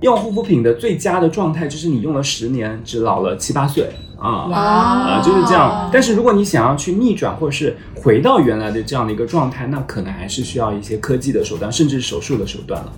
[0.00, 3.86] 用护肤品的最佳的状态就是你用了十年，只老了七八岁
[4.18, 4.48] 啊。
[4.50, 5.90] 啊，就是这样。
[5.92, 12.92] 但是如果你想要去逆转，或者是回到原来的这样的一个状态，那可能还是需要一些科技的手段，甚至手术的手段了。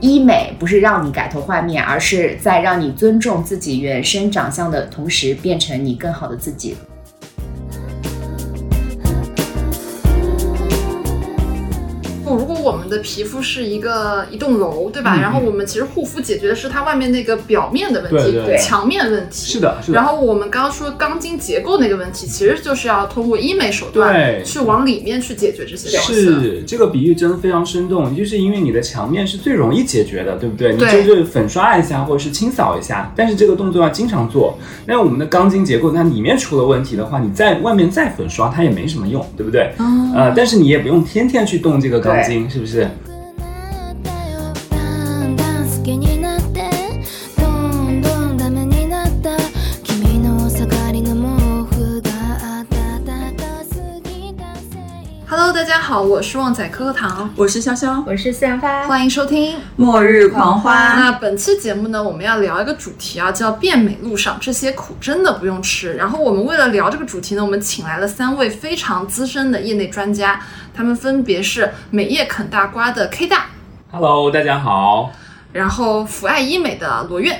[0.00, 6.76] 医美不是让你改头换面，而是在让你尊重自己原生长相的同时，变成你更好的自己。
[12.90, 15.16] 的皮肤是一个一栋楼，对吧？
[15.20, 19.52] 然后我们其实护肤解决的是它外面那个表面的问题，墙面问题。
[19.52, 19.96] 是的，是的。
[19.96, 26.14] 然后我们刚刚说钢筋结构那个问题，其实就是要通过医美手段去往里面去解决这些东西。
[26.14, 30.72] 是这个比喻真的非常生动，就是因为你的墙面是最容易解决的，对不对？
[30.74, 34.58] 你就是粉刷一下或者是清扫一下，但是这个动作要经常做。
[34.86, 39.72] 那我们的钢筋结构，那里面出了问题的话，你在外面再粉刷它也没什么用，对不对？
[40.14, 42.40] 呃，但是你也不用天天去动这个钢筋。
[42.50, 42.79] 是不是？
[56.00, 60.98] 好，我是旺仔可可糖，我是潇潇，我是四阳花，欢迎收听末日狂欢。
[60.98, 65.92] 那本期节目呢，我们要聊一个主题啊，叫变美路上这些苦真的不用吃。
[65.92, 70.40] 然后我们为了聊这个主题呢，我们请来了三位非常资深的业内专家，
[70.72, 73.48] 他们分别是美业啃大瓜的 K 大
[73.90, 75.12] ，Hello，大家好。
[75.52, 77.38] 然后福爱医美的罗苑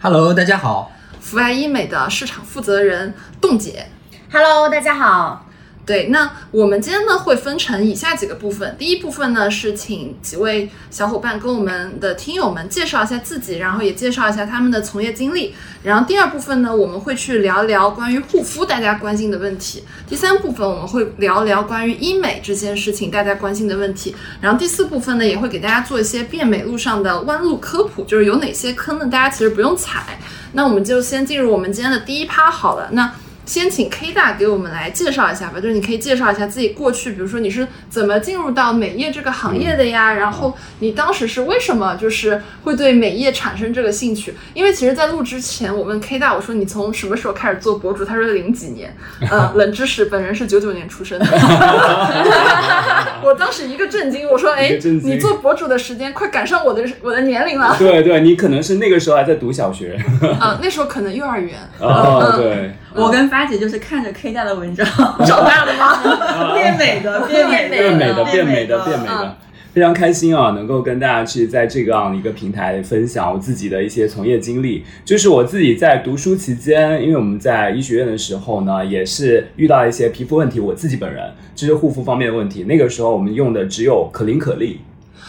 [0.00, 0.90] ，Hello，大家好。
[1.20, 3.84] 福爱医美的市场负责人冻姐
[4.32, 5.44] ，Hello，大家好。
[5.88, 8.76] 对，那我们今天呢会分成以下几个部分。
[8.78, 15.54] 第一部分呢是请几位小伙伴跟我们的听友们介绍一下自己，然后也介绍一下他们的从业经历。
[15.82, 19.82] 然后第二部分呢，我们会去聊聊关于护肤大家关心的问题。
[20.06, 24.14] 第三部分我们会聊聊关于医美这件事情大家关心的问题。
[24.42, 29.06] 然后第四部分呢，也会给大家做一些变美路上的弯路科普，就是有哪些坑呢？
[29.06, 30.18] 大家其实不用踩。
[30.52, 32.90] 那我们就先进入我们今天的第一趴好了。
[32.92, 33.10] 那
[33.48, 40.12] 先请 K 大给我们来介绍一下吧，就是你可以介绍一下自己过去，比如说你是怎么进入到美业这个行业的呀？
[40.12, 44.34] 然后你当时是为什么就是会对美业产生这个兴趣？
[44.52, 48.04] 因为其实，在录之前，我问 K 大，我说你从什么时候开始做博主？
[48.04, 48.94] 他说零几年。
[49.30, 51.24] 呃， 冷知识，本人是九九年出生的。
[53.24, 57.74] 我当时一个震惊，我说，哎，你做博主的时间快赶上我的我的年龄了。
[57.78, 59.98] 对对，你可能是那个时候还在读小学。
[60.38, 61.54] 啊，那时候可能幼儿园。
[61.80, 62.74] 哦，对。
[62.94, 64.86] 我跟发姐就是看着 K 大的文章
[65.26, 66.54] 长大的吗？
[66.54, 69.36] 变美的，变美的，变美的，变美的，变美的，
[69.74, 70.52] 非常开心啊！
[70.52, 74.82] 能够跟大家去在这个样一个平台分享我自己的一些从业经历。
[75.04, 80.58] 就是我自己在读书期间，因为我们在医学院的时候呢，也是遇到一些皮肤问题。
[80.58, 84.78] 我自己本人就是护肤方面的问题，那个时候我们用的只有可伶可俐。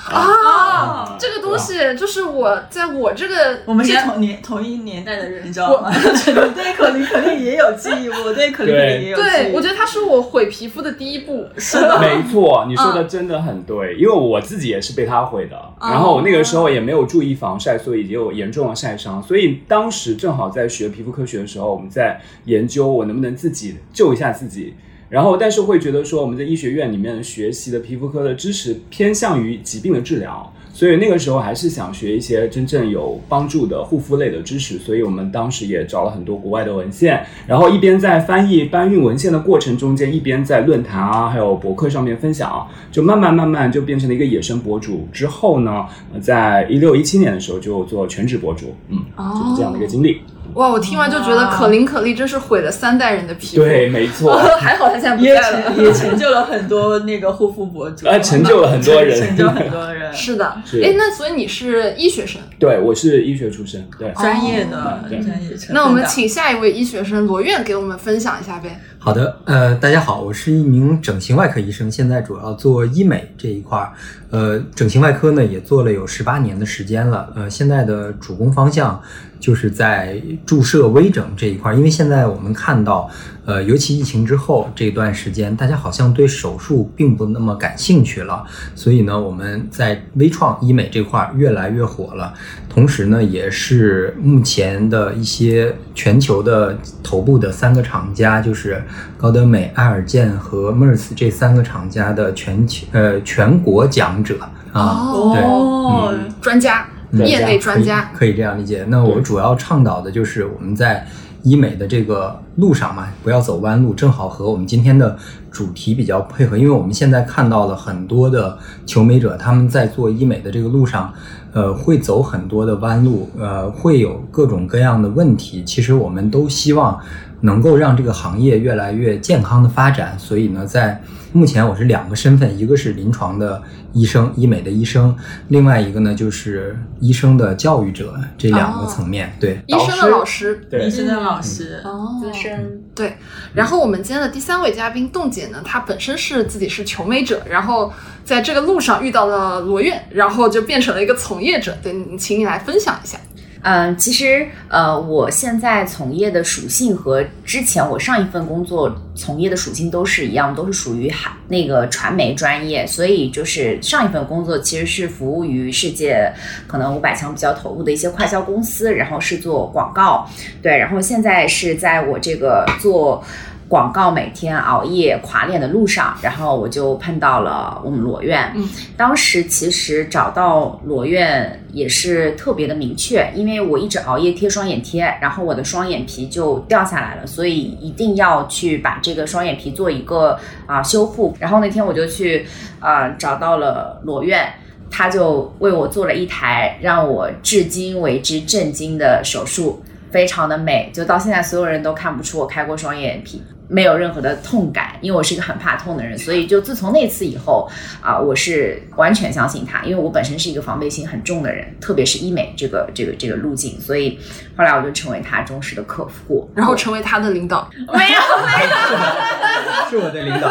[0.07, 5.91] 啊，这个东西就是我在我这个，我们是同年同一年代的人，你知道吗？
[5.93, 9.25] 对可伶可俐也有记忆，我对可伶可俐也有记忆。
[9.25, 11.47] 对，我觉得它是我毁皮肤的第一步。
[11.57, 15.55] 是的， 没错，你说的真的很对，因为我自己也是被它毁的。
[15.81, 19.21] 然后我那个时候也没有注意防晒，所以也有严重的晒伤。
[19.21, 24.73] 所以当时正好在学皮肤科学的时候，我们在研究我能不能自己救一下自己。
[25.09, 34.77] 然后，但是会觉得说，我们在医学院里面学习的皮肤科的知识偏向于疾病的治疗，所以那个时候还是想学一些真正有帮助的护肤类的知识。
[34.77, 45.07] 所以我们当时也找了很多国外的文献，然后一边在翻译搬运文献的过程中间，一边在论坛啊，还有博客上面分享，就慢慢慢慢就变成了一个野生博主。
[45.11, 45.87] 之后呢，
[46.21, 50.21] 在一六一七年的时候就做全职博主，嗯，就是这样的一个经历。
[50.55, 53.63] 哇，我听完就觉得可伶可俐真是毁了三代人的皮肤。
[53.63, 54.37] 对，没错。
[54.59, 60.13] 还好他现在不在了，也成就了很多那个护肤博主，啊，成就了很多人，成就很多人。
[60.13, 60.45] 是的，
[60.83, 62.41] 哎，那所以你是医学生？
[62.57, 65.55] 对，我是医学出身，对，专业的专业。
[65.71, 68.79] 那我们请下一位医学生罗院给我们分享一下呗。
[69.01, 73.93] 好的，呃，大家好，我是一名整形外科医生，现在主要做医美这一块儿。
[74.29, 77.31] 呃，整形外科呢也做了有十八年的时间了。
[77.33, 79.01] 呃，现在的主攻方向
[79.39, 83.09] 就是在注射微整这一块儿，因为现在我们看到，
[83.49, 92.31] 呃，尤其疫情之后这段时间，大家好像对手术并不那么感兴趣了，所以呢，我们在微创医美这块儿越来越火了。
[92.69, 98.83] 同时呢，也是目前的一些全球的头部的三个厂家，就是
[99.17, 104.37] 高德美、爱尔健和 Merce 这三个厂家的全球呃全国讲者
[104.71, 108.85] 啊，对，嗯，专家，业内专家，可以这样理解。
[108.89, 111.07] 那我主要倡导的就是我们在
[111.43, 115.17] 医美的这个路上嘛，不要走弯路，正好和我们今天的
[115.49, 121.13] 主题比较配合，因为我们现在看到了很多的求美者，他们在做医美的这个路上，
[121.53, 125.63] 呃，会走很多的弯路，呃，会有各种各样的问题。
[125.63, 126.99] 其实我们都希望
[127.41, 133.61] 能够让这个行业越来越健康的发展，所以呢，在目前我是两个身份，一个是临床的
[133.93, 135.15] 医生、医美的医生，
[135.49, 139.31] 另外一个呢就是医生的教育者，这两个层面。
[139.39, 140.87] 对，医生的老师，对。
[140.87, 142.81] 医生的老师，哦，资深。
[142.95, 143.15] 对，
[143.53, 147.93] 然后我们今天的第三位嘉宾冻姐呢，她本身是自己是求美者，然后
[148.25, 151.77] 在这个路上遇到了罗院，然后就变成了一个从业者。
[151.83, 153.19] 对，你请你来分享一下。
[153.61, 166.31] 嗯，其实呃，我现在从业的属性和之前我上一份工作从业的属性都是一样，都是属于海那个传媒专业，所以就是上一份工作其实是服务于世界
[166.67, 170.29] 可能五百强比较头部的一些快销公司，然后是做广告，
[170.61, 173.23] 对，然后现在是在我这个做。
[173.69, 178.51] 广告每天熬夜垮脸的路上，然后我就碰到了我们罗院。
[178.55, 178.67] 嗯，
[178.97, 191.37] 当时其实找到罗院也是特别的明确，因为我一直熬夜贴双眼贴，然后我的双眼皮就掉下来了，所以一定要去把这个双眼皮做一个啊、修复。
[191.39, 192.47] 然后那天我就去
[192.79, 194.51] 啊、找到了罗院。
[194.91, 203.39] 他就为我做了一台让我至今为之震惊的手术，非常的美，就到现在所有人都看不出我开过双眼皮，
[203.69, 207.69] 没有任何的痛感，因为我是一个很怕痛的人，所以就自从那次以后
[208.01, 214.19] 啊、我是完全相信他，因为我本身是一个防备心很重的人，特别是医美这个这个这个路径，所以
[214.57, 220.49] 后来我就成为他忠实的客户，然后成为他的领导， 没有没有，是我的领导。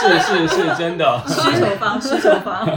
[0.00, 1.20] 是是是真的。
[1.26, 2.68] 需求方，需求方，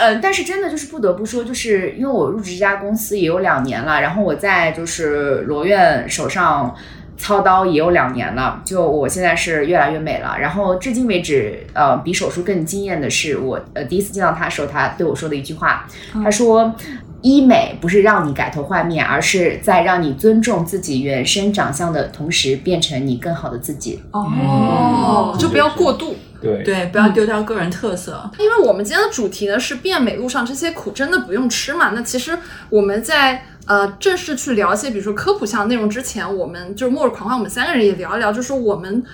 [0.00, 6.74] 嗯， 但是真的就是不得不说，就是因为我入职这家公司也有两年了，然后我在就是罗院手上
[7.18, 10.36] 操刀也有两年了，就我现在是越来越美了。
[10.38, 15.86] 然后至今为止，呃，比手术更惊艳的是我呃第一次见到他的时候，他对我说的一句话，
[16.22, 16.74] 他说。
[17.20, 24.00] 医美不是让你改头换面，而是在让你尊重自己原生长相的同时，变成你更好的自己。
[24.12, 26.14] 哦，就不要过度。
[26.40, 28.30] 对对，不要丢掉个人特色。
[28.38, 31.90] 因为我们今天的主题呢是变美路上这些苦真的不用吃嘛。
[31.92, 32.38] 那其实
[32.70, 39.04] 我们在呃正式去聊一些比如说科普项的内容之前，我们就是末日狂欢，我们三个人也聊一聊，就是我们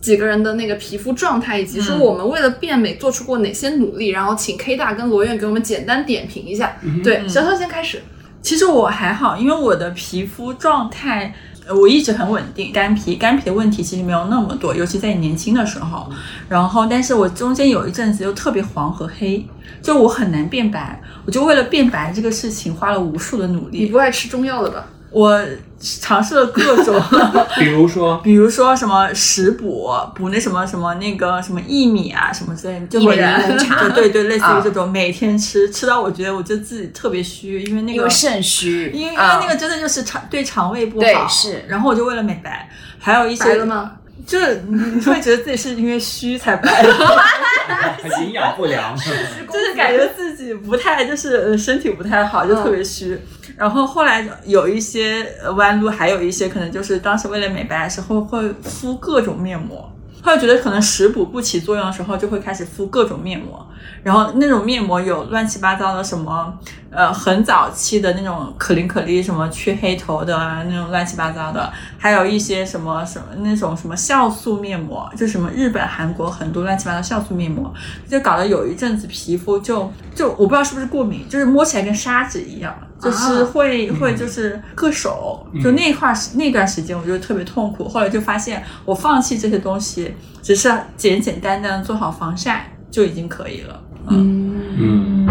[0.00, 4.08] 几个人的那个皮肤状态，以及说我们为了变美做出过哪些努力。
[4.08, 6.76] 然后请 K 大跟罗院给我们简单点评一下。
[7.02, 8.00] 对，潇潇先开始。
[8.40, 11.34] 其实我还好，因为我的皮肤状态。
[11.66, 16.10] 呃我一直很稳定，干皮干皮的问题其实没有那么多，尤其在你年轻的时候。
[16.48, 19.46] 然后，但是我中间有一阵子又特别黄和黑，
[19.82, 23.80] 就我很难变白，我就为了变白这个事情花了无数的努力。
[23.80, 24.84] 你不爱吃中药了吧？
[25.14, 25.40] 我
[25.78, 27.00] 尝试了各种，
[27.56, 33.88] 比如说， 比如说什么食补，补那什么什么那个什么薏米啊什么之类的，就每柠檬茶。
[33.90, 34.58] 对对对，类似啊。
[34.58, 39.38] 于这种，每天吃，吃到我觉得我就自己特别虚，因为那个肾虚，因为因为啊。
[39.40, 41.64] 那个真的就是肠对肠胃不好，对是。
[41.68, 42.68] 然后我就为了美白，
[42.98, 43.64] 还有一些白了？
[43.66, 43.92] 吗？
[44.26, 46.82] 就是你会觉得自己是因为虚才白。
[46.82, 46.88] 的，
[48.24, 53.16] 营养不良，就是感觉自己不太就是呃身体不太好，就特别虚。
[53.56, 55.26] 然后后来有一些
[55.56, 59.90] 弯路，还有一些可能就是当时为了美白的时候会敷各种面膜。
[60.22, 63.66] 后来觉得可能食补不起作用的时候，就会开始敷各种面膜，
[64.02, 66.58] 然后那种面膜有乱七八糟的什么，
[66.94, 77.72] 呃，很早期的那种可伶可俐什么去黑头的啊那种乱七八糟的，还有一些什么什么那种什么酵素面膜，就什么日本、韩国很多乱七八糟酵素面膜，
[78.08, 93.82] 就搞得有一阵子皮肤就就我不知道是不是过敏，就是摸起来跟砂纸一样，就是会、会就是硌手，就那块那段时间我就特别痛苦，后来就发现我放弃这些东西，只是简简单单做好防晒就已经可以了。
[94.08, 95.26] 嗯，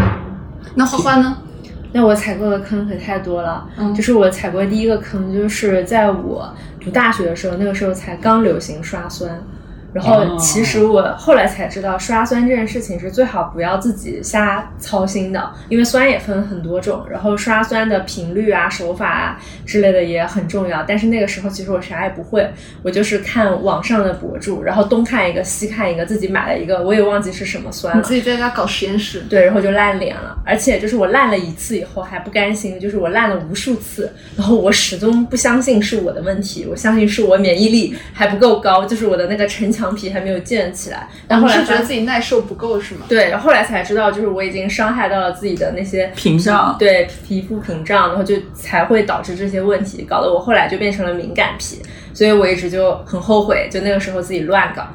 [0.74, 1.38] 那花花呢？
[1.96, 9.40] 那我踩过的坑可太多了，嗯就是我踩过第一个坑，就是在我读大学的时候，那个时候才刚流行刷酸。
[9.94, 20.82] 然后哦其实我后来才知道，刷酸这件事情是最好不要自己瞎操心的，因为酸也分很多种，然后刷酸的频率啊、手法啊之类的也很重要。
[20.86, 22.50] 但是那个时候其实我啥也不会，
[22.82, 28.02] 我就是看网上的博主，然后东看一个西看一个，自己买了一个，我也忘记是什么酸了。
[28.02, 29.22] 你自己在家搞实验室。
[29.30, 41.08] 对，然后就烂脸了，而且就是我烂了一次以后还不甘心，就是我烂了无数次，然后我始终不相信是我的问题，我相信是我免疫力还不够高，就是我的那个城墙皮还没有建起来。
[41.26, 43.06] 然后是觉得自己耐受不够是吗？
[43.08, 54.86] 对，然后后来才知道，就是我已经伤害到了自己的那些屏障对皮肤屏障，然后就才会导致这些问题，搞得我后来就变成了敏感皮，所以我一直就很后悔，就那个时候自己乱搞。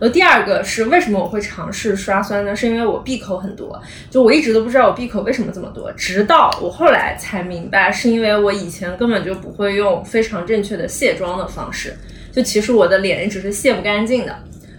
[0.00, 2.54] 然后第二个是为什么我会尝试刷酸呢？
[2.54, 11.96] 是因为我闭口很多，就我一直都不知道我闭口为什么这么多，直到我后来才明白，是因为我以前根本就不会用非常正确的卸妆的方式，
[12.32, 14.34] 就其实我的脸一直是卸不干净的。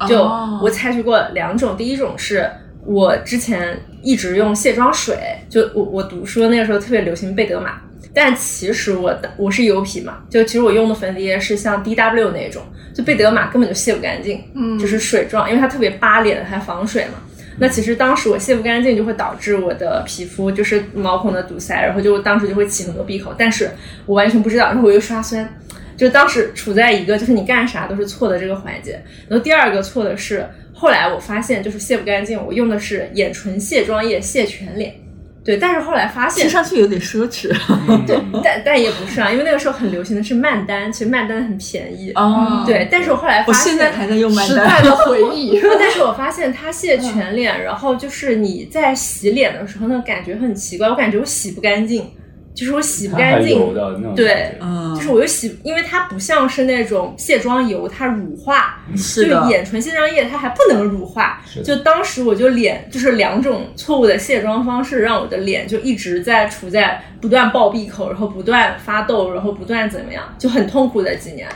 [0.07, 2.49] 就哦我采取过两种，第一种是
[2.85, 5.17] 我之前一直用卸妆水，
[5.49, 7.81] 就我我读书那个时候特别流行贝德玛，
[8.13, 12.63] 但其实我的我是油皮嘛，就其实我用的粉底液是像 DW 那种，
[12.93, 17.15] 就贝德玛根本就卸不干净，嗯就是水状，因为它特别扒脸还防水嘛。
[17.61, 23.69] 那其实当时我卸不干净，就会导致我的皮肤就是毛孔的堵塞，然后就当时就会起很多闭口，但是
[24.05, 25.59] 我完全不知道，然后我又刷酸，
[25.99, 28.93] 就当时处在一个就是你干啥都是错的这个环节。
[29.27, 34.95] 然后第二个错的是，后来我发现就是卸不干净，我用的是眼唇卸妆液卸全脸。
[35.41, 37.47] 对，但是后来发现听，上去有点奢侈。
[38.05, 42.11] 对，但但也不是啊，因为那个时候很流行的是曼丹，其实曼丹很便宜。
[42.11, 44.47] 哦对，但是我后来发现我现，现在还在用曼丹。
[44.47, 45.59] 时代的回忆。
[45.79, 52.05] 但是我发现它卸全脸，然后就是你在洗脸的时候呢，感觉很奇怪，我感觉我洗不干净，
[52.53, 53.73] 就是我洗不干净
[54.15, 71.47] 对嗯，就是我又洗，因为它不像是那种卸妆油，它乳化，是就眼唇卸妆液它还不能乳化是，就当时我就脸就是两种错误的卸妆方式，让我的脸就一直在处在不断爆闭口，然后不断发痘，然后不断怎么样，就很痛苦的几年。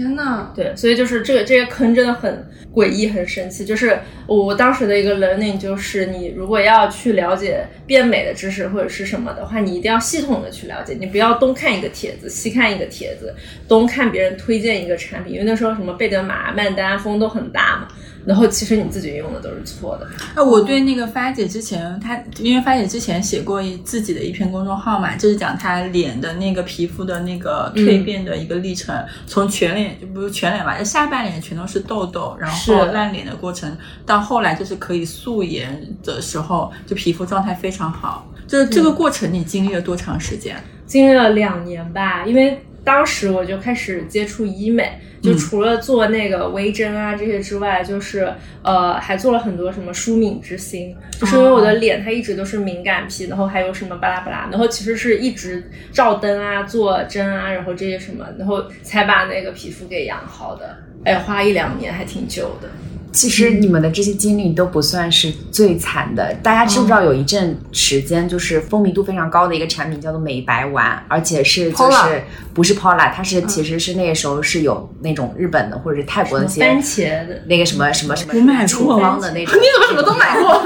[0.00, 2.42] 天呐，对，所以就是这个这些坑真的很
[2.72, 3.66] 诡异，很神奇。
[3.66, 13.34] 就是我当时的一个 learning 就是，你如果要去了解变美的知识或者是什么的话，你一定要系统的去了解，你不要东看一个帖子，西看一个帖子，
[13.68, 17.88] 东看别人推荐一个产品，因为那时候什么贝德玛、曼丹风都很大嘛，
[18.24, 20.06] 然后其实你自己用的都是错的。
[20.34, 28.94] 那我对那个发姐之前，她因为发姐之前写过一自己的一篇公众号嘛，就是讲她脸的那个皮肤的那个蜕变的一个历程，
[29.26, 38.26] 从全脸就不是全脸吧，就下半脸全都是痘痘，然后烂脸的过程，到后来就是可以素颜的时候，就皮肤状态非常好。
[38.46, 40.56] 就是这个过程，你经历了多长时间？
[40.84, 48.32] 经历了两年吧，因为当时我就开始接触医美，就除了做那个微针啊这些之外，就是
[48.62, 60.78] 呃还做了很多什么舒敏之星，就是因为我的脸它一直都是敏感皮，然后还有什么巴拉巴拉，然后其实是一直照灯啊、做针啊，然后这些什么，然后才把那个皮肤给养好的。
[61.04, 62.68] 哎，花一两年还挺久的。
[63.12, 66.34] 其实你们的这些经历都不算是最惨的。
[66.42, 72.22] 大家知不知道有一阵时间就是风靡度非常高的一个产品叫做美白丸，而且是就是
[72.54, 77.42] 不是 Pola，它是其实是那个时候是有那种日本的或者是泰国的那些番茄的？
[77.46, 80.62] 那个什么什么什么我买过处方的那种，你怎么什么都买过？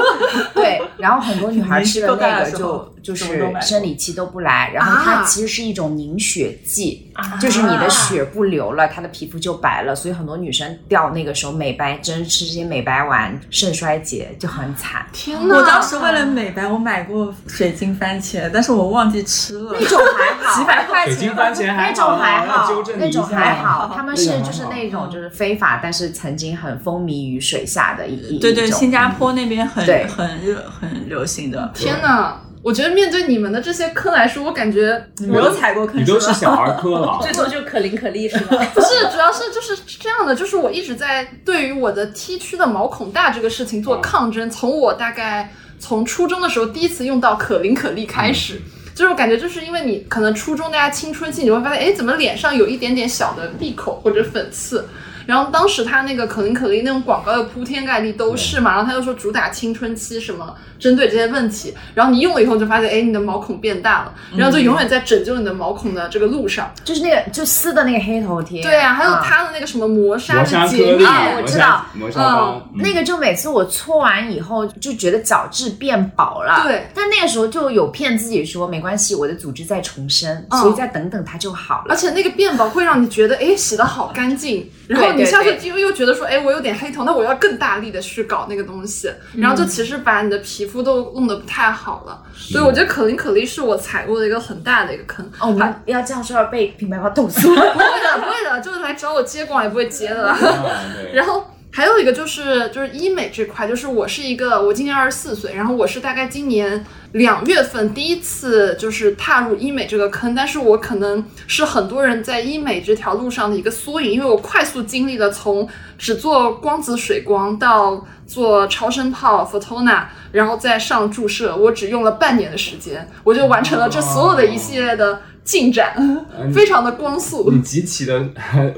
[0.54, 5.24] 对，然后很多女孩吃了那个就就什么都买过是生理期都不来，然后它啊。
[5.24, 7.38] 其实是一种凝血剂，啊。
[7.40, 15.06] 就是你的血不流了，她的皮肤就白了，所以很多女生掉那个时候美白针吃这些美白丸，肾衰竭就很惨。
[15.12, 15.54] 天呐！
[15.54, 19.72] 我当时为了美白，我买过水晶番茄，但是我忘记吃了。
[19.78, 21.14] 那种还好， 几百块钱。
[21.14, 31.70] 水晶，番茄还那种还好那种还好，他们是就是那种就是非法，但是曾经很风靡于水下的一一对对，新加坡那边很很热很流行的。
[31.72, 32.40] 天呐！
[32.64, 37.18] 我觉得面对你们的这些坑来说，我感觉你没有踩过坑你都是小儿科了。
[37.23, 38.56] 最多就可伶可俐是吧？
[38.73, 44.49] 不是，主要是就是这样的，就是我一直在对于我的 T 区的毛孔大这个事情做抗争。
[44.49, 48.59] 从我大概从初中的时候第一次用到可伶可俐开始，
[48.94, 54.88] 就是我感觉就是因为你可能初中大家青春期，你会发现，哎，怎么脸上有一点点小的闭口或者粉刺。
[55.26, 66.71] 然后当时他那个可伶可俐那种广告又铺天盖地都是嘛，然后他又说主打青春期什么，针对这些问题，然后你用了以后就发现，哎，你的毛孔变大了，然后就永远在拯救你的毛孔的这个路上。
[66.85, 81.87] 就是那个就撕的那个黑头贴，对啊，还有嗯它的那个什么磨砂的洁，面，啊我知道磨砂膏，嗯那个就每次我搓完以后就觉得角质变薄了，对但那个时候就有骗自己说没关系，我的组织在重生，嗯所以再等等它就好了。
[81.88, 92.23] 而且那个变薄会让你觉得，哎，洗的好干净，然后你下次对又又觉得说，哎，我有点黑头，那我要更大力的去搞那个东西，然后就其实把你的皮肤都弄得不太好了。
[92.37, 95.25] 所以我觉得可伶可俐是我踩过的一个很大的一个坑。
[95.38, 97.49] 哦，我们要这样说要被品牌方投诉。
[97.54, 100.35] 不会的，不会的，就是来找我接广也不会接的
[101.14, 127.49] 然后还有一个就是就是医美这块，就是我是一个我今年二十四岁，然后我是大概今年两月份第一次就是踏入医美这个坑，但是我可能是很多人在医美这条路上的一个缩影，因为我快速经历了从只做光子水光到做超声炮 Photona，然后再上注射，我只用了半年的时间，我就完成了这所有的一系列的进展，嗯非常的光速。
[127.52, 128.28] 你集齐了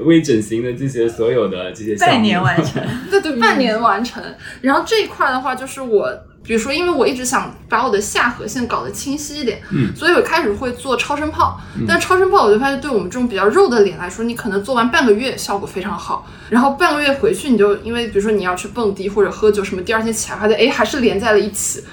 [0.01, 2.83] 微整形的这些所有的这些半年完成。
[3.09, 4.23] 对对，半年完成。
[4.61, 6.07] 然后这一块的话，就是我，
[6.47, 11.59] 比如说，因为我一直想把我的下颌线搞得清晰一点，嗯所以我开始会做超声炮。
[11.87, 21.83] 但超声炮我就发现，对我们这种比较肉的脸来说，你可能做完半个月效果非常好，然后半个月回去你就因为比如说你要去蹦迪或者喝酒什么，第二天起来发现哎还是连在了一起。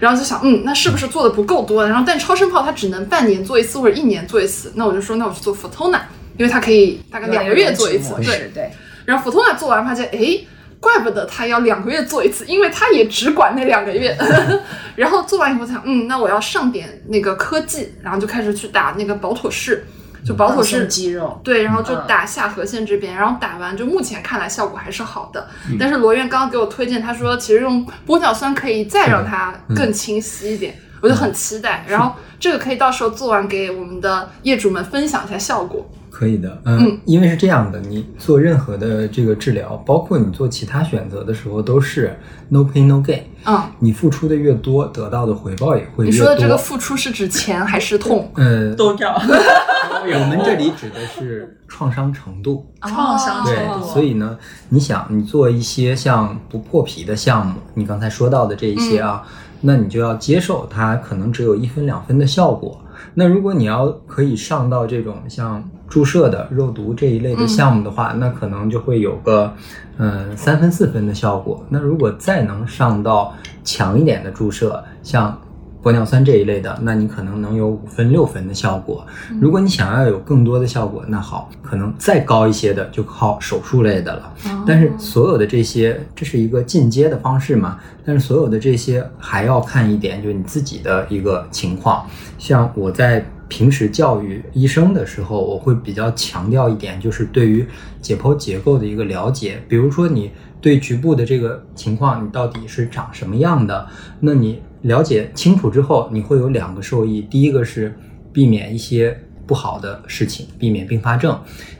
[0.00, 1.84] 然后就想，嗯，那是不是做的不够多？
[1.84, 5.98] 然后但超声炮它只能半年做一次或者一年做一次，那我就说，那我去做 Fotona，
[6.36, 8.70] 因为它可以大概两个月做一次，对，是对，
[9.06, 10.38] 然后 Fotona 做完发现，哎，
[10.80, 14.16] 怪不得他要两个月做一次，因为他也只管那两个月。
[14.94, 19.84] 然后做完以后想，嗯，那我要上点那个科技，然后就开始去打那个保妥适，
[20.24, 21.40] 就保妥适松肌肉。
[21.44, 25.48] 对，然后就嗯打下颌线这边，然后打完就目前看来效果还是好的。
[25.78, 31.84] 但是罗院刚刚给我推荐，他说其实用玻尿酸可以再让它更清晰一点，我就很期待。
[31.88, 35.88] 然后这个可以到时候做完给我们的业主们分享一下效果。
[36.18, 43.20] 可以的，嗯，因为是这样的，你做任何的这个治疗，包括你做其他选择的时候，都是 no pain no gain。
[43.44, 46.10] 嗯，你付出的越多，得到的回报也会越多。
[46.10, 48.28] 你说的这个付出是指钱还是痛？
[48.34, 52.66] 呃，都要 我们这里指的是创伤程度。
[52.82, 54.36] 创伤对程度，所以呢，
[54.70, 59.22] 你想，你做一些像不破皮的项目，你刚才说到的这一些啊，
[59.60, 62.80] 那你就要接受它可能只有一分两分的效果。
[63.14, 69.52] 那如果你要可以上到这种像注射的肉毒这一类的项目的话，那可能就会有个
[69.96, 71.64] 嗯三分四分的效果。
[71.68, 75.40] 那如果再能上到强一点的注射，像
[75.80, 79.06] 玻尿酸这一类的，那你可能能有五分六分的效果。
[79.40, 84.34] 如果你想要有更多的效果，那好，可能再高一些的就靠手术类的了。
[84.66, 87.78] 但是所有的这些，这是一个进阶的方式嘛？
[88.04, 92.04] 但是所有的这些还要看一点，就是你自己的一个情况。
[92.38, 97.66] 像我在平时教育医生的时候，我会比较强调一点，就是对于
[98.00, 99.62] 解剖结构的一个了解。
[99.68, 103.88] 比如说你对局部的这个情况，你到底是长什么样的？
[104.20, 107.22] 那你了解清楚之后，你会有两个受益。
[107.22, 107.96] 第一个是
[108.32, 111.38] 避免一些不好的事情，避免并发症。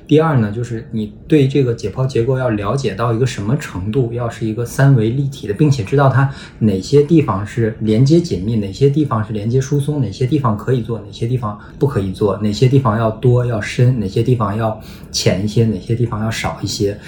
[0.09, 14.81] 第二呢，就是你对这个解剖结构要了解到一个什么程度，要是一个三维立体的，并且知道它哪些地方是连接紧密，哪些地方是连接疏松，哪些地方可以做，哪些地方不可以做，哪些地方要多要深，哪些地方要
[15.13, 16.99] 浅一些，哪些地方要少一些。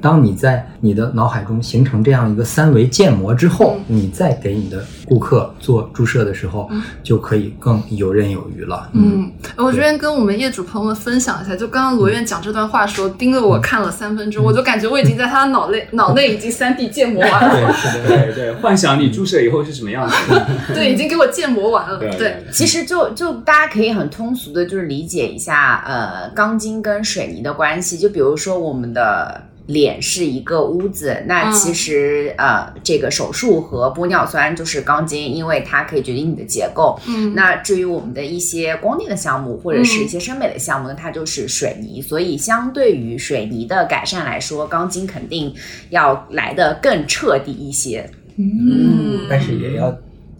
[0.00, 6.68] 当你在你的脑海中形成这样一个三维建模之后，你再给你的顾客做注射的时候，
[7.02, 8.88] 就可以更游刃有余了。
[8.92, 20.14] 嗯，我这边跟我们业主朋友们分享一下，就刚刚罗院讲这段话的时候，盯着我看了三分钟，我就感觉我已经在他的脑内 脑内已经三 D 建模完了，对，是的，对对，幻想你注射以后是什么样子。
[20.74, 27.98] 对，已经给我建模完了，对对，其实就就大家可以很通俗的，就是理解一下，呃，钢筋跟水泥的关系。
[27.98, 31.52] 就比如说我们的脸是一个屋子，那嗯。
[31.52, 36.98] 其实、呃，这个手术和玻尿酸就是钢筋，因为它可以决定你的结构。
[37.06, 45.54] 嗯，那至于我们的一些光电的项目或者是一些生美的项目呢，它就是水泥，所以相对于水泥的改善来说，钢筋肯定
[45.90, 48.08] 要来的更彻底一些。
[48.38, 49.26] 嗯。
[49.28, 49.94] 但是也要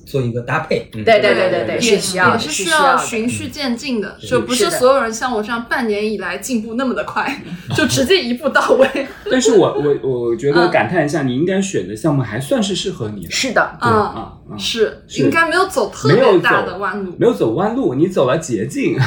[0.09, 0.89] 做一个搭配。
[0.95, 2.97] 嗯对对对对对，也是需要，也是需要。
[2.97, 7.43] 循序渐进的，就不是所有人像我这样半年以来进步那么的快，
[7.77, 8.89] 就直接一步到位。
[9.31, 9.67] 但是我
[10.03, 13.31] 我我觉得嗯感叹一下，你应该选的项目还算是适合你的。
[13.31, 17.15] 是的，嗯，啊啊，是是应该没有走特别大的弯路。
[17.19, 18.99] 没有走弯路，你走了捷径。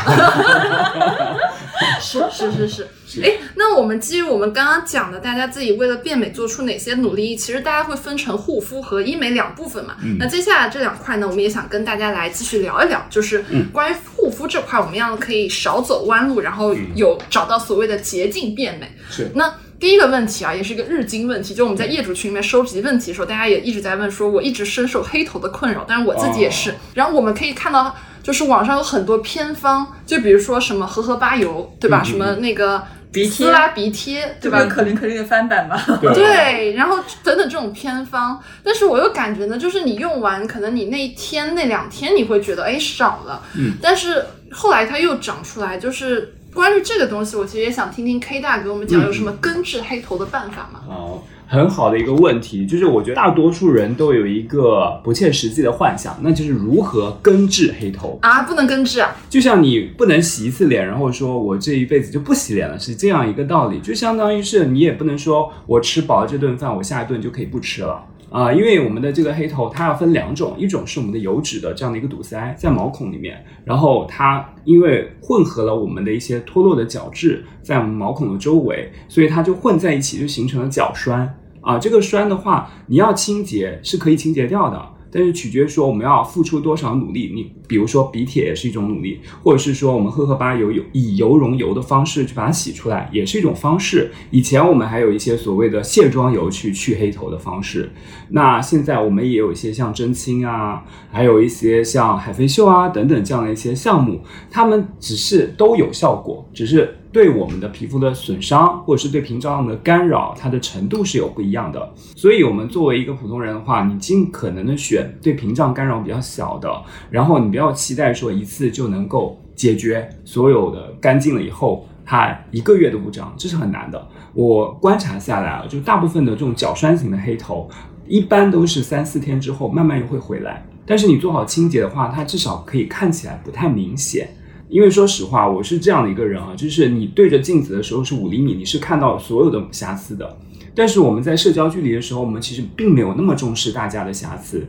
[2.00, 2.88] 是是是是，
[3.24, 9.96] 哎，那我们基于我们刚刚讲的，大家自己为了变美做出哪些努力，其实大家会分成护肤和医美两部分嘛。
[10.04, 18.92] 嗯那接下来这两块呢，我们也想跟大家来继续聊一聊，就是嗯关于护肤这块，我们要可以少走弯路，然后有找到所谓的捷径变美。
[19.10, 26.72] 是那第一个问题啊，也是一个日经问题，就我们在业主群里面收集问题的时候，大家也一直在问说，我一直深受黑头的困扰，但是我自己也是。
[26.72, 32.04] 哦然后我们可以看到，就是网上有很多偏方，就比如说什么荷荷巴油，对吧？
[32.04, 34.66] 什么那个鼻贴撕拉鼻贴，对吧？
[34.66, 35.78] 可伶可俐的翻版嘛？
[36.14, 50.82] 对， 然后等等这种偏方，但是我又感觉呢，就是你用完，可能你那一天那两天你会觉得哎少了，嗯，但是后来它又长出来，就是关于这个东西，我其实也想听听 K 大给我们讲有什么根治黑头的办法吗？
[50.88, 51.22] 哦，
[51.52, 58.18] 很好的一个问题，就是我觉得大多数人都有一个不切实际的幻想，那就是如何根治黑头。
[58.22, 63.82] 啊，不能根治啊，就像你不能洗一次脸，然后说我这一辈子就不洗脸了，是这样一个道理。
[63.82, 68.02] 就相当于是你也不能说我吃饱了这顿饭，我下一顿就可以不吃了。
[68.30, 81.78] 啊、因为我们的这个黑头它要分两种，一种是我们的油脂的这样的一个堵塞在毛孔里面，然后它因为混合了我们的一些脱落的角质在我们毛孔的周围，所以它就混在一起，就形成了角栓啊。
[81.80, 84.82] 这个栓的话，你要清洁是可以清洁掉的。
[85.14, 94.10] 但是取决于说我们要付出多少努力，你比如说鼻铁也是一种努力，或者是说我们荷荷巴油有以油溶油的方式去把它洗出来，也是一种方式。
[94.30, 97.92] 以前我们还有一些所谓的卸妆油去去黑头的方式，
[98.30, 111.94] 那现在我们也有一些像针清啊，还有一些像海飞秀啊等等这样的一些项目，它们只是都有效果，只是对我们的皮肤的损伤或者是对屏障的干扰，它的程度是有不一样的。
[112.16, 116.72] 所以，我们作为一个普通人的话，你尽可能的选对屏障干扰比较小的，
[117.10, 124.08] 然后你不要期待说一次就能够解决所有的干净了以后，它一个月都不长，这是很难的。
[124.34, 127.70] 我观察下来啊，就大部分的这种角栓型的黑头，
[128.08, 130.66] 一般都是三四天之后慢慢又会回来。
[130.86, 134.30] 但是你做好清洁的话，它至少可以看起来不太明显。
[134.72, 140.38] 因为说实话，我是这样的一个人啊，就是你对着镜子的时候是五厘米，你是看到所有的瑕疵的。
[140.74, 144.66] 但是我们在社交距离的时候，我们其实并没有那么重视大家的瑕疵，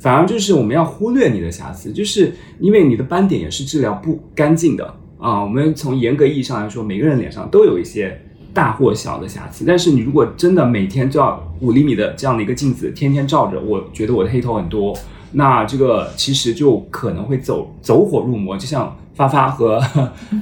[0.00, 5.40] 反而就是我们要忽略你的瑕疵，就是因为你的斑点也是治疗不干净的啊。
[5.44, 8.20] 我们从严格意义上来说，每个人脸上都有一些
[8.52, 9.64] 大或小的瑕疵。
[9.64, 14.98] 但是你如果真的每天都要五厘米的这样的一个镜子，天天照着，我觉得我的黑头很多，
[15.30, 19.76] 那这个其实就可能会走走火入魔，就像发发和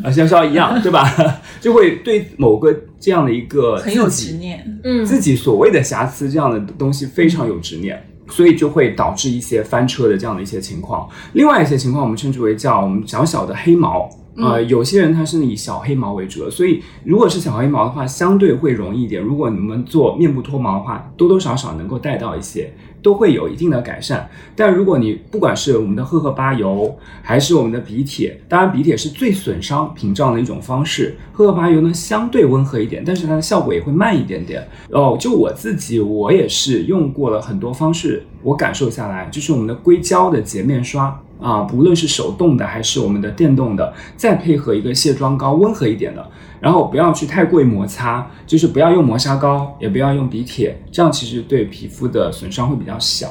[0.03, 1.05] 呃潇潇一样， 对吧？
[1.61, 4.81] 就会对某个这样的一个很有执念。
[4.83, 11.09] 嗯，自己所谓的瑕疵这样的东西非常有执念，所以就会导致一些翻车的这样的一些情况。
[11.35, 14.09] 另外一些情况，我们称之为叫我们小小的黑毛。
[14.35, 19.23] 呃，有些人他是以小黑毛为主的，所以如果是小黑毛的话，相对会容易一点。
[19.23, 24.29] 如果你们做面部脱毛的话，多多少少能够带到一些，都会有一定的改善。
[24.55, 34.67] 但如果你不管是我们的荷荷巴油，还是我们的鼻贴，当然鼻贴是最损伤屏障的一种方式，荷荷巴油呢相对温和一点，但是它的效果也会慢一点点。
[34.91, 41.21] 哦，就我自己，我也是用过了很多方式，我感受下来，就是我们的硅胶的洁面刷。
[41.43, 46.25] 啊，不论是手动的还是我们的电动的，再配合一个卸妆膏，温和一点的，
[46.61, 53.29] 然后不要去太过于摩擦，就是不要用磨砂膏，也不要用鼻贴，这样其实对皮肤的损伤会比较小。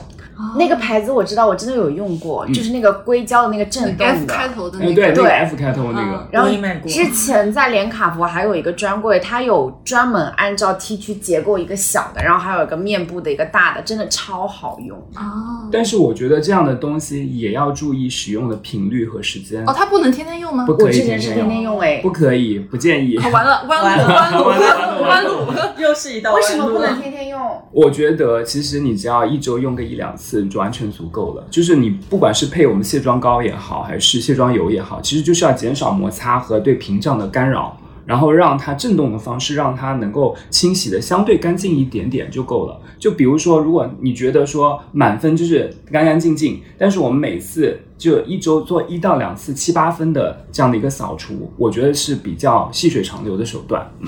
[0.57, 4.33] 那个牌子我知道，我真的有用过，就是那个硅胶的那个震动 F 的。
[4.33, 14.97] 开头的哎，对，那个，那个对 F 开头那个，然后我也买过之前在连卡佛还有一个专柜，它有专门按照 T 区结构一个小的，然后还有一个面部的一个大的，真的超好用。
[15.15, 20.75] 哦但是我觉得这样的东西也要注意使用的频率和时间，哦，它不能天天用吗不？
[20.75, 23.17] 可以我之前是天天用，用哎，不可以，不建议。
[23.17, 25.81] 哦完了，弯路，完了弯路，完了弯路，弯路。
[25.81, 27.39] 又是一道为什么不能天天用？
[27.71, 31.45] 我觉得其实你只要一周用个一两次就完全足够了。
[31.49, 42.79] 就是你不管是配我们卸妆膏也好，还是卸妆油也好，其实就是要减少摩擦和对屏障的干扰，然后让它震动的方式让它能够清洗的相对干净一点点就够了。
[42.97, 53.91] 就比如说，如果你觉得说满分就是干干净净，但是我们每次就一周做一到两次七八分的这样的一个扫除，我觉得是比较细水长流的手段。
[53.99, 54.07] 嗯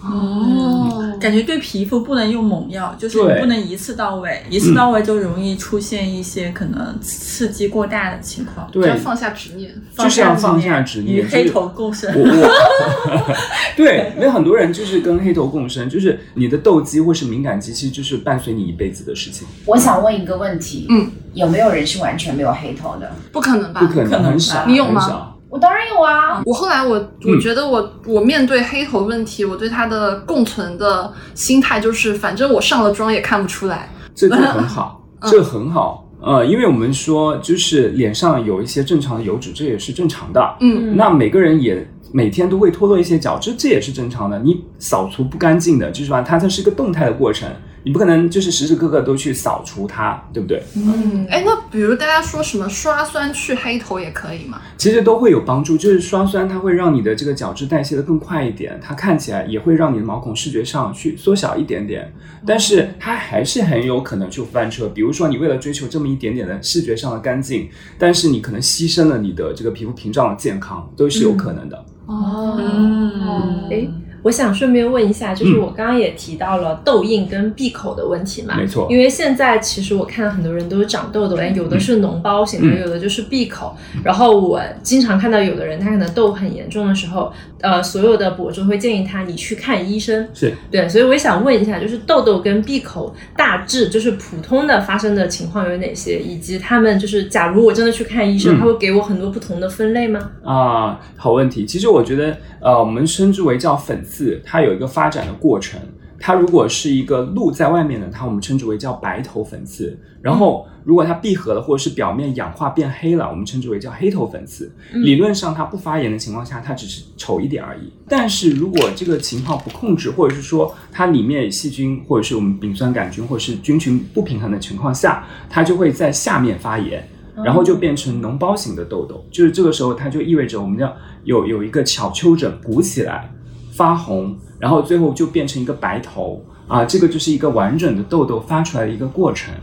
[0.00, 8.68] 哦，感觉对皮肤不能用猛药，就是你不能一次到位，一次到位就容易出现一些可能刺激过大的情况。
[8.70, 9.74] 对就要，放下执念。
[9.96, 12.12] 就是要放下执念，与黑头共生。
[13.76, 23.10] 对，有很多人就是跟黑头共生，就是你的痘肌或是敏感肌，其实就是伴随你一辈子的事情，我想问一个问题，嗯，有没有人是完全没有黑头的？
[23.32, 23.80] 不可能吧？
[23.80, 33.88] 不可能很少，你有吗我当然有啊，我后来我我觉得我、我面对黑头问题，我对它的共存的心态就是，反正我上了妆也看不出来。
[34.14, 36.04] 这就很好， 这很好。
[36.20, 40.56] 呃，因为我们说，就是脸上有一些正常的油脂，这也是正常的。
[40.60, 44.36] 嗯，那每个人也每天都会脱落一些角质，这也是正常的。
[44.40, 47.48] 你扫除不干净的，就是吧，它这是一个动态的过程，
[47.82, 50.62] 你不可能就是时时刻刻都去扫除它，对不对？
[50.76, 54.60] 嗯，哎，那比如大家说什么刷酸去黑头也可以吗？
[54.76, 62.12] 其实都会有帮助，就是刷酸，它会让你的这个角质代谢的更快一点，它看起来也会让你的毛孔视觉上去缩小一点点，
[62.46, 64.88] 但是它还是很有可能去翻车。
[64.88, 71.84] 比如说，你为了追求这么一点点的视觉上的干净，但是你可能牺牲了你的这个皮肤屏障的健康，都是有可能的。
[72.06, 73.90] 哦，嗯，诶，
[74.22, 83.76] 我想顺便问一下，就是我刚刚也提到了痘印跟闭口的问题嘛，没错因为现在其实我看很多人都是长痘痘，哎，有的是脓包型的，嗯有的就是闭口。
[84.02, 90.28] 然后我经常看到有的人他可能痘很严重的时候，呃，所有的博主会建议他你去看医生。
[90.34, 100.30] 是对，所以我也想问一下，就是痘痘跟闭口大致就是普通的发生的情况有哪些，以及他们就是假如我真的去看医生，嗯他会给我很多不同的分类吗？
[100.44, 101.64] 啊，好问题。
[101.64, 105.78] 其实我觉得，呃，我们称之为叫粉刺，它有一个发展的过程。
[106.20, 109.96] 它如果是一个露在外面的，它我们称之为叫白头粉刺。
[110.20, 114.68] 然后，如果它闭合了，或者是表面氧化变黑了，我们称之为叫黑头粉刺。
[114.92, 117.92] 理论上，它不发炎的情况下，它只是丑一点而已。
[118.08, 127.08] 但是如果这个情况不控制，或者是说它里面细菌或者是我们丙酸杆菌或者是菌群不平衡的情况下，它就会在下面发炎。
[127.44, 130.92] 然后就变成脓包型的痘痘，就是这个时候它就意味着我们要
[131.22, 133.32] 有有一个小丘疹鼓起来，
[133.78, 139.54] 发红，然后最后就变成一个白头啊，这个就是一个完整的痘痘发出来的一个过程。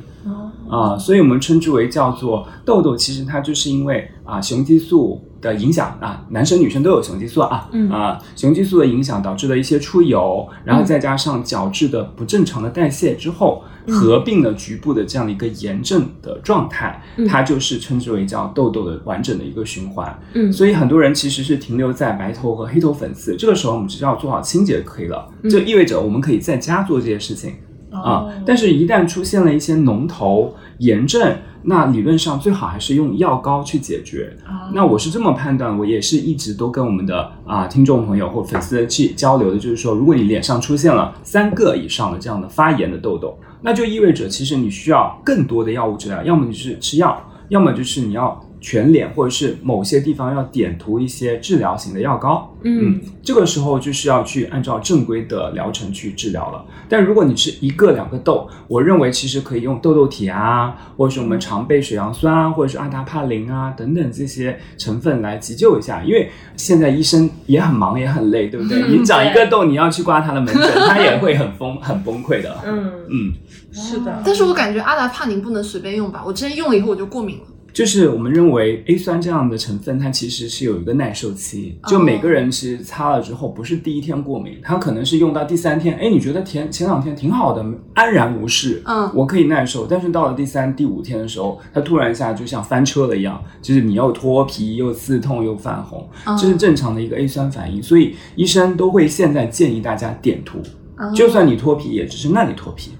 [0.67, 5.21] 啊，所以我们称之为叫做痘痘，其实它就是因为啊雄激素
[5.53, 20.19] 的影响啊，男生女生都有雄激素啊，嗯啊雄激素的影响导致了一些出油，然后再加上角质的不正常的代谢之后，合并了局部的这样的一个炎症的状态，嗯它就是称之为叫痘痘的完整的一个循环。
[20.33, 27.53] 嗯所以很多人其实是停留在白头和黑头粉刺，这个时候我们只要做好清洁就可以了，嗯这意味着我们可以在家做这些事情。
[27.91, 34.35] 哦啊，但是，一旦出现了一些脓头、炎症，那理论上最好还是用药膏去解决。
[34.45, 47.17] 啊那我是这么判断，我也是一直都跟我们的啊听众朋友或粉丝去交流的，就是说，如果你脸上出现了三个以上的这样的发炎的痘痘，那就意味着其实你需要更多的药物治疗，要么你是吃药，
[47.49, 52.51] 要么就是你要全脸或者是某些地方要点涂一些治疗型的药膏。
[52.63, 56.65] 嗯这个时候就是要去按照正规的疗程去治疗了。
[56.89, 66.03] 但如果你是一个两个痘，我认为其实可以用痘痘体啊，或者是我们常备水杨酸啊，或者是阿达帕林啊等等这些成分来急救一下。
[66.03, 68.81] 因为现在医生也很忙也很累，对不对？
[68.81, 72.57] 嗯你长一个痘，你要去挂他的门诊， 他也会很疯很崩溃的。
[72.65, 73.33] 嗯嗯，
[73.71, 77.43] 是的，但是我感觉阿达帕林不能随便用吧，我之前用了以后我就过敏了。
[77.75, 81.77] 就是我们认为 A 酸这样的成分，它其实是有一个耐受期。
[81.87, 89.85] 就每个人其实擦了之后，不是第一天过敏，它可能是用到第三天，哎，你觉得前前两天挺好的，安然无事，嗯我可以耐受。
[89.85, 97.83] 但是到了第三、第五天的时候，它突然一下就像翻车了一样，就是你又脱皮、又刺痛、又泛红，嗯这是正常的一个 A 酸反应。
[97.83, 100.59] 所以医生都会现在建议大家点涂，
[100.97, 102.91] 嗯就算你脱皮，也只是那里脱皮。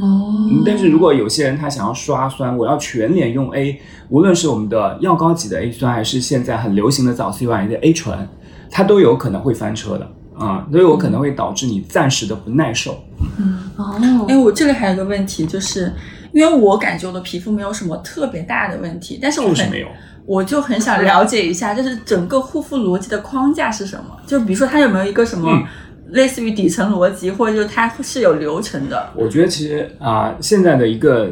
[0.00, 0.48] 哦。
[0.50, 8.28] 嗯，但是如果有些人他想要刷酸，我要全脸用 A，无论是我们的药膏级的 A 酸，还是现在很流行的早 C 晚 A 的 A 醇，
[8.70, 13.02] 它都有可能会翻车的啊、都有可能会导致你暂时的不耐受。
[13.38, 13.70] 嗯。
[13.76, 14.26] 哦。
[14.28, 15.90] 哎，我这里还有一个问题，就是
[16.32, 19.88] 因为我感觉我的皮肤没有什么特别大的问题，但是我没有，
[20.26, 24.14] 我就很想了解一下，就是整个护肤逻辑的框架是什么？
[24.26, 25.64] 就比如说它有没有一个什么嗯
[26.10, 29.10] 类似于底层逻辑，或者就是它是有流程的？
[29.14, 31.30] 我觉得其实啊、现在的一个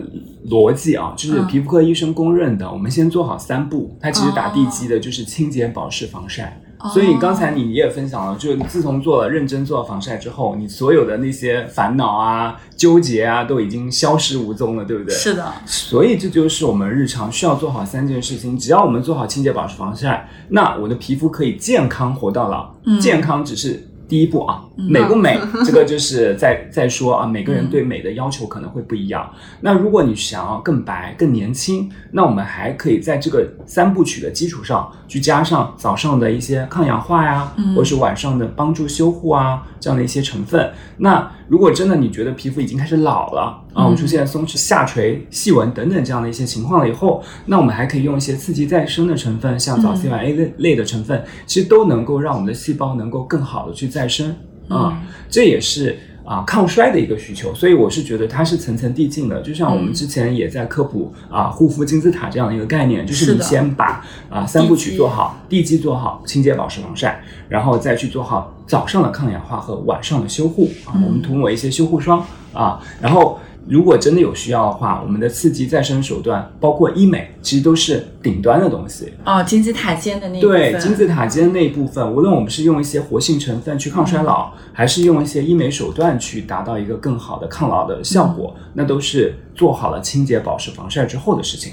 [0.48, 3.96] 逻辑啊，就是嗯皮肤科医生公认的，我们先做好三步。
[4.00, 6.60] 它其实打地基的就是清洁、保湿、防晒。
[6.92, 15.14] 所以刚才你也分享了，就是自从做了认真做了防晒之后，你所有的那些烦恼啊、纠结啊，都已经消失无踪了，对不对？
[15.14, 18.58] 是的，所以这就是我们日常需要做好三件事情。
[18.58, 22.74] 只要我们做好清洁、保湿、防晒，那我的皮肤可以健康活到老。
[22.84, 23.82] 嗯健康只是
[24.14, 25.38] 第一步啊，美不美？
[25.64, 27.26] 这个就是在在说啊。
[27.34, 29.28] 每个人对美的要求可能会不一样。
[29.60, 40.72] 那如果你想要更白、更年轻，那我们还可以在这个三部曲的基础上，去加上早上的一些抗氧化呀，或者是晚上的帮助修护啊这样的一些成分。
[40.98, 54.34] 那如果真的你觉得皮肤已经开始老了啊，我们出现松弛、下垂、细纹等等这样的一些情况了以后，那我们还可以用一些刺激再生的成分，像早 C 晚 A 类类的成分，其实都能够让我们的细胞能够更好的去再生
[54.68, 55.98] 啊，这也是。
[56.26, 59.42] 啊，抗衰的一个需求，所以我是觉得它是层层递进的。
[59.42, 70.94] 就像我们之前也在科普啊，护肤金字塔这样的一个概念，就是你先把啊三部曲做好，地基做好，清洁、保湿、防晒，然后再去做好早上的抗氧化和晚上的修护啊。
[70.94, 72.24] 我们涂抹一些修护霜
[72.54, 79.12] 啊，然后如果真的有需要的话，我们的刺激再生手段包括医美，其实都是顶端的东西。
[79.24, 91.72] 哦，金字塔尖的那部分，对金字塔尖那一部分，无论我们是用一些活性成分去抗衰老，还是用一些医美手段去达到一个更好的抗老的效果，那都是做好了清洁、保湿、防晒之后的事情。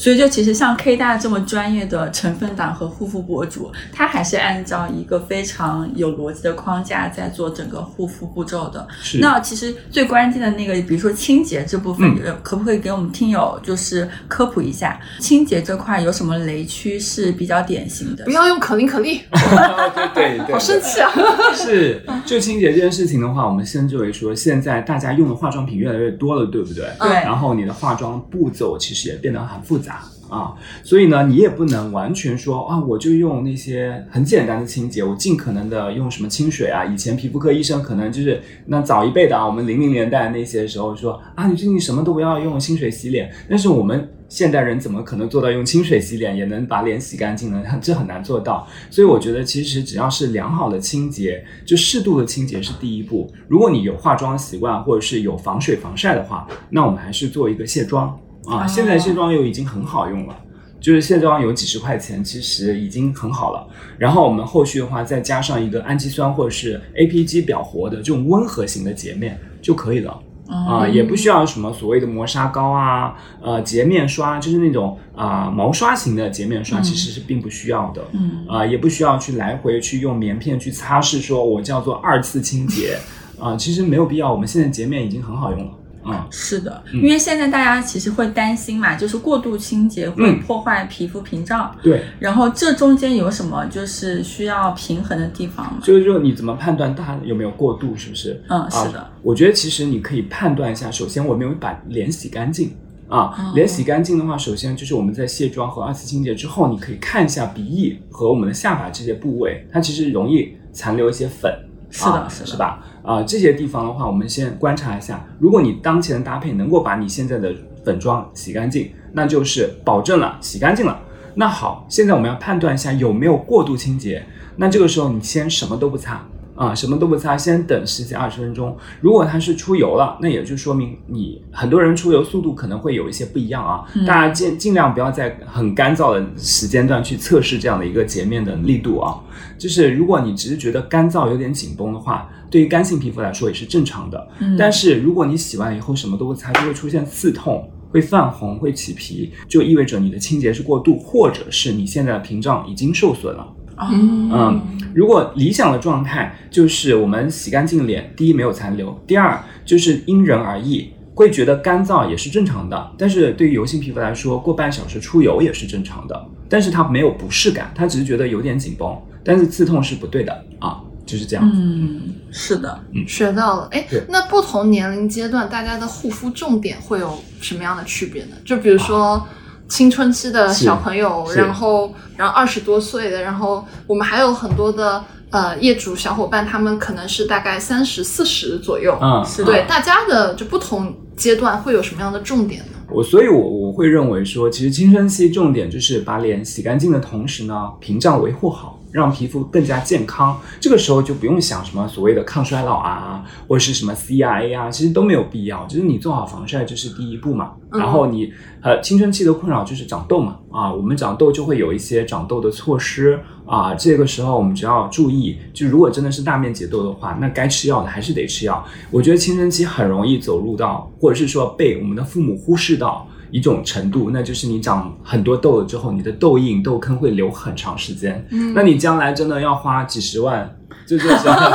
[0.00, 8.88] 所以就其实像 K 大这么专业的成分党和护肤博主，他还是按照一个非常有逻辑的框架在做整个护肤步骤的。
[9.02, 18.24] 是那其实最关键的那个，比如说清洁这部分，可不可以给我们听友就是科普一下，清洁这块有什么雷区是比较典型的？
[18.24, 19.20] 不要用可伶可俐，
[20.14, 21.12] 对对对，好生气啊！
[21.54, 26.86] 是，就清洁这件事情的话，我们先就为说，现在大家用的化妆品越来越多了，对不对？
[27.00, 29.89] 对然后你的化妆步骤其实也变得很复杂
[30.28, 36.84] 啊，所以呢，你也不能完全说啊，我就用那些很简单的清洁，我尽可能的用什么清水啊。
[36.84, 44.08] 以前皮肤科医生可能就是那早一辈的啊，我们零零年代那些时候说啊，你最近什么都不要用清水洗脸，但是我们。
[44.30, 47.64] 现代人怎么可能做到用清水洗脸也能把脸洗干净呢？
[47.82, 48.64] 这很难做到。
[48.88, 53.28] 所以我觉得，其实只要是良好的清洁，就适度的清洁是第一步。
[53.48, 58.16] 如果你有化妆习惯，或者是有防水防晒的话，那我们还是做一个卸妆
[58.50, 58.64] 啊。
[58.64, 60.36] 哦现在卸妆油已经很好用了。
[60.80, 63.68] 就是卸妆油几十块钱，其实已经很好了。
[63.98, 70.18] 然后我们后续的话，再加上一个氨基酸或者是 APG 表活的这种温和型的洁面就可以了。
[70.48, 78.02] 啊、也不需要什么所谓的磨砂膏啊，呃，洁面刷，就是那种啊、毛刷型的洁面刷，其实是并不需要的。
[78.12, 82.96] 嗯啊、也不需要去来回去用棉片去擦拭，说我叫做二次清洁
[83.38, 84.32] 啊、其实没有必要。
[84.32, 85.72] 我们现在洁面已经很好用了。
[86.02, 95.80] 啊、是的，嗯因为现在大家其实会担心嘛，就是过度清洁会嗯破坏皮肤屏障，对，然后这中间有什么就是需要平衡的地方吗？
[95.82, 98.42] 就是说你怎么判断它有没有过度，是不是？
[98.48, 102.74] 嗯，啊是的，我觉得其实你可以判断一下，首先我没有把脸洗干净
[103.08, 111.52] 啊，哦脸洗干净的话，首先就是我们在卸妆和二次清洁之后，你可以看一下鼻翼和我们的下巴这些部位，它其实容易残留一些粉。
[111.90, 112.82] 是的啊是的是吧？
[113.02, 115.26] 啊、这些地方的话，我们先观察一下。
[115.38, 117.52] 如果你当前的搭配能够把你现在的
[117.84, 121.00] 粉妆洗干净，那就是保证了洗干净了。
[121.34, 124.24] 那好，现在我们要判断一下有没有过度清洁。
[124.56, 126.24] 那这个时候你先什么都不擦
[126.60, 128.76] 啊，什么都不擦，先等十几二十分钟。
[129.00, 133.82] 如果它是出油了，那也就说明你很多人出油速度可能会有一些不一样啊。
[134.06, 139.18] 大家尽尽量不要在很干燥的时间段去测试这样的一个洁面的力度啊。
[139.56, 144.28] 就是如果你只是觉得干燥有点紧绷的话，对于干性皮肤来说也是正常的。
[144.40, 147.66] 嗯但是如果你洗完以后什么都不擦，就会出现刺痛。
[147.92, 153.44] 会泛红，会起皮，就意味着你的清洁是过度，或者是你现在的屏障已经受损了。
[153.90, 154.62] 嗯嗯，
[154.94, 162.92] 如果理想的状态就是我们洗干净脸，第一没有残留，第二就是因人而异，会觉得干燥也是正常的。
[162.98, 171.56] 但是对于油性皮肤来说，过半小时出油也是正常的，但是它没有不适感，它只是觉得有点紧绷，但是刺痛是不对的啊，就是这样子。
[171.58, 178.36] 嗯，是的，学到了，哎，那不同年龄阶段大家的护肤重点会有什么样的区别呢？
[178.44, 179.26] 就比如说
[179.70, 189.52] 青春期的小朋友，然后然后二十多岁的，然后我们还有很多的呃业主小伙伴，他们可能是大概三十四十左右，嗯，是的。
[189.52, 192.72] 对，大家的就不同阶段会有什么样的重点呢？
[192.90, 200.40] 我所以我，我会认为说，其实青春期重点就是把脸洗干净的同时呢，屏障维护好，让皮肤更加健康。
[200.60, 205.64] 这个时候就不用想什么所谓的抗衰老啊，或者是什么 CIA 啊，其实都没有必要。
[205.66, 207.52] 就是你做好防晒，这是第一步嘛。
[207.72, 213.72] 嗯然后你呃，青春期的困扰就是长痘嘛，啊，我们长痘就会有一些长痘的措施啊。
[213.76, 218.62] 这个时候我们只要注意，就如果真的是大面积痘的话，那该吃药的还是得吃药。
[218.90, 228.26] 我觉得青春期很容易走入到，或者是说被我们的父母忽视到一种程度，那就是你长很多痘了之后，你的痘印、痘坑会留很长时间。
[228.30, 230.56] 嗯那你将来真的要花几十万，
[230.90, 231.52] 就这时候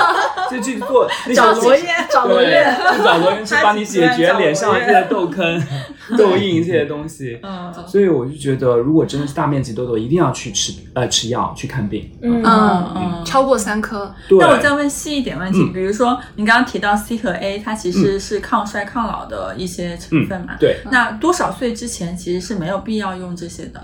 [0.50, 5.62] 就去做那些找罗燕， 找罗对，燕，去找罗燕去帮你解决脸上的这些痘坑、
[6.18, 7.38] 痘印这些东西。
[7.44, 12.10] 嗯，所以我就觉得，如果真的是大面积痘痘，一定要去吃呃吃药去看病。
[12.22, 13.26] 嗯嗯嗯。
[13.26, 20.54] 超过三颗，对，那我再问细一点问题，嗯比如说你刚刚提到 C 和 A，它其实是抗衰抗老的一些成分嘛？
[20.60, 20.78] 对。
[20.92, 23.84] 那多少岁之前其实是没有必要用这些的？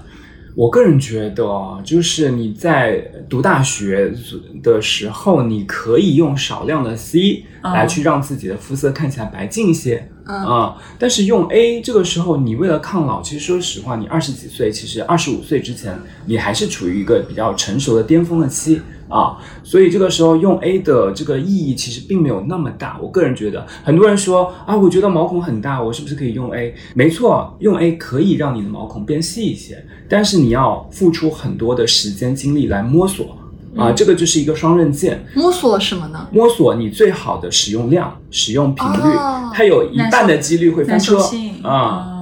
[0.55, 4.13] 我个人觉得，就是你在读大学
[4.61, 10.07] 的时候，你可以用少量的 C 来去让自己的肤色看起来白净一些。
[10.23, 22.97] 嗯啊、但是用 A 这个时候，你为了抗老，其实说实话，你二十几岁，其实二十五岁之前，你还是处于一个比较成熟的巅峰的期啊，所以这个时候用 A 的这个意义其实并没有那么大。
[23.01, 26.75] 我个人觉得，很多人说啊，我觉得毛孔很大，我是不是可以用 A？
[26.93, 33.35] 没错，用 A 可以让你的毛孔变细一些，但是你要付出很多的时间精力来摸索。
[33.77, 35.25] 啊，这个就是一个双刃剑。
[35.35, 36.27] 摸索什么呢？
[36.31, 41.17] 摸索你最好的使用量、使用频率，哦它有一半的几率会翻车
[41.63, 42.05] 啊。
[42.07, 42.21] 嗯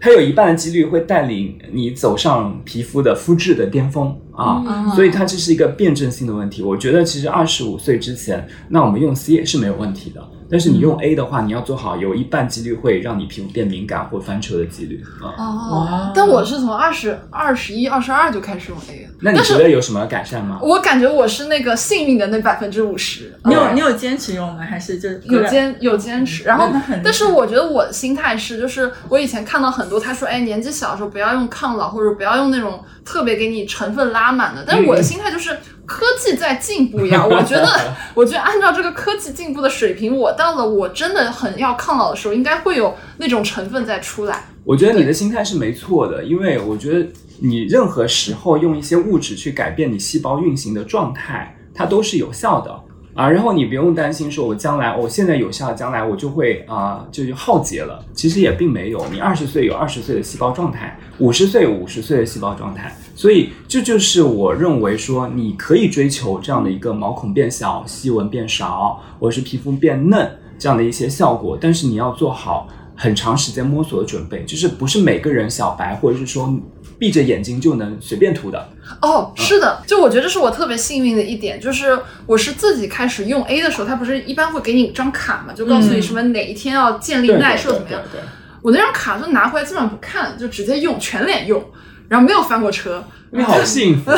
[0.00, 6.62] 它有一半的几率会带领你走上皮肤的肤质的巅峰啊，所以它这是一个辩证性的问题。
[6.62, 10.24] 我觉得其实二十五岁之前，那我们用 C 是没有问题的。
[10.50, 15.34] 但是你用 A 的话，你要做好有一半几率会让你皮肤变敏感或翻车的几率啊。
[15.36, 19.10] 哦，但我是从二十二、十一、二十二就开始用 A 了。
[19.20, 20.58] 那你觉得有什么改善吗？
[20.62, 23.34] 我感觉我是那个幸运的那百分之五十。
[23.44, 24.62] 你有你有坚持用吗？
[24.62, 26.44] 还是就是有坚有坚持？
[26.44, 26.70] 然后
[27.04, 34.64] 但是我觉得我的心态是，就是我以前看到很多他说，哎，年纪小的时候不要用抗老，或者不要用那种特别给你成分拉满的。
[34.66, 35.58] 但是我的心态就是。
[35.88, 37.66] 科技在进步呀， 我觉得，
[38.12, 44.44] 我觉得按照这个科技进步的水平，我到了我真的很要抗老的时候，应该会有那种成分再出来。
[44.64, 47.08] 我觉得你的心态是没错的，因为我觉得
[47.40, 52.70] 你任何时候用一些物质去改变你细胞运行的状态，它都是有效的
[53.14, 53.30] 啊。
[53.30, 58.04] 然后你不用担心说，我将来我现在有效，将来我就会啊就是耗竭了。
[58.12, 62.94] 其实也并没有，你二十岁有二十岁的细胞状态，五十岁有五十岁的细胞状态。
[63.18, 71.58] 所以这就是我认为说，你可以追求这样的一个毛孔变小、细纹变少，或者是皮肤变嫩这样的一些效果。
[71.60, 76.56] 但是你要做好很长时间摸索的准备，就是不是每个人小白或者是说
[76.96, 78.68] 闭着眼睛就能随便涂的。
[79.02, 88.00] 哦，是的，就我觉得这是我特别幸运的一点，就是我是自己开始用 A 的时候，它不是一般会给你一张卡嘛，就告诉你什么哪一天要建立耐受怎么样。
[88.12, 88.20] 对，
[88.62, 91.60] 我那张卡就拿回来，基本上不看，就直接用，全脸用，
[92.08, 93.04] 然后没有翻过车。
[93.30, 94.10] 你好幸福，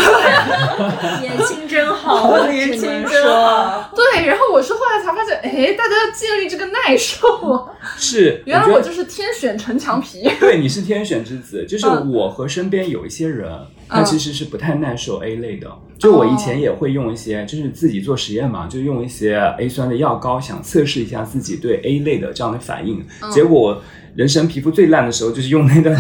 [1.20, 3.90] 年轻真好， 年轻真真好。
[3.92, 7.66] 对，然后我是后来才发现，哎，大家要建立这个耐受啊。
[7.96, 10.30] 是 原来我就是天选城墙皮。
[10.38, 11.66] 对，你是天选之子。
[11.66, 13.50] 就是嗯我和身边有一些人，
[13.88, 15.66] 他嗯其实是不太耐受 A 类的。
[15.98, 23.04] 就我以前也会用一些，就是自己做实验嘛，就用一些 A 酸的药膏，想测试一下自己对 A 类的这样的反应。
[23.22, 23.82] 嗯结果
[24.14, 25.90] 人生皮肤最烂的时候，就是用那个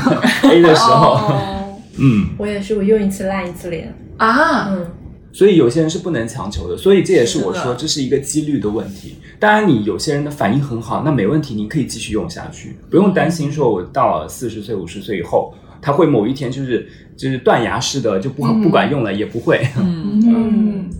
[0.48, 1.14] A 的时候。
[1.14, 1.56] 哦
[2.00, 3.94] 嗯，我也是，我用一次烂一次脸。
[4.16, 4.86] 啊，嗯，
[5.32, 9.16] 所以有些人是不能强求的，所以这也是我说这是一个几率的问题。
[9.38, 16.86] 当然，你有些人的反应很好，那没问题，你可以继续用下去，不用担心说我到了四十岁、五十岁以后，他会某一天就是
[17.16, 18.60] 就是断崖式的就不嗯。
[18.60, 19.66] 不管用了，也不会。
[19.78, 20.90] 嗯，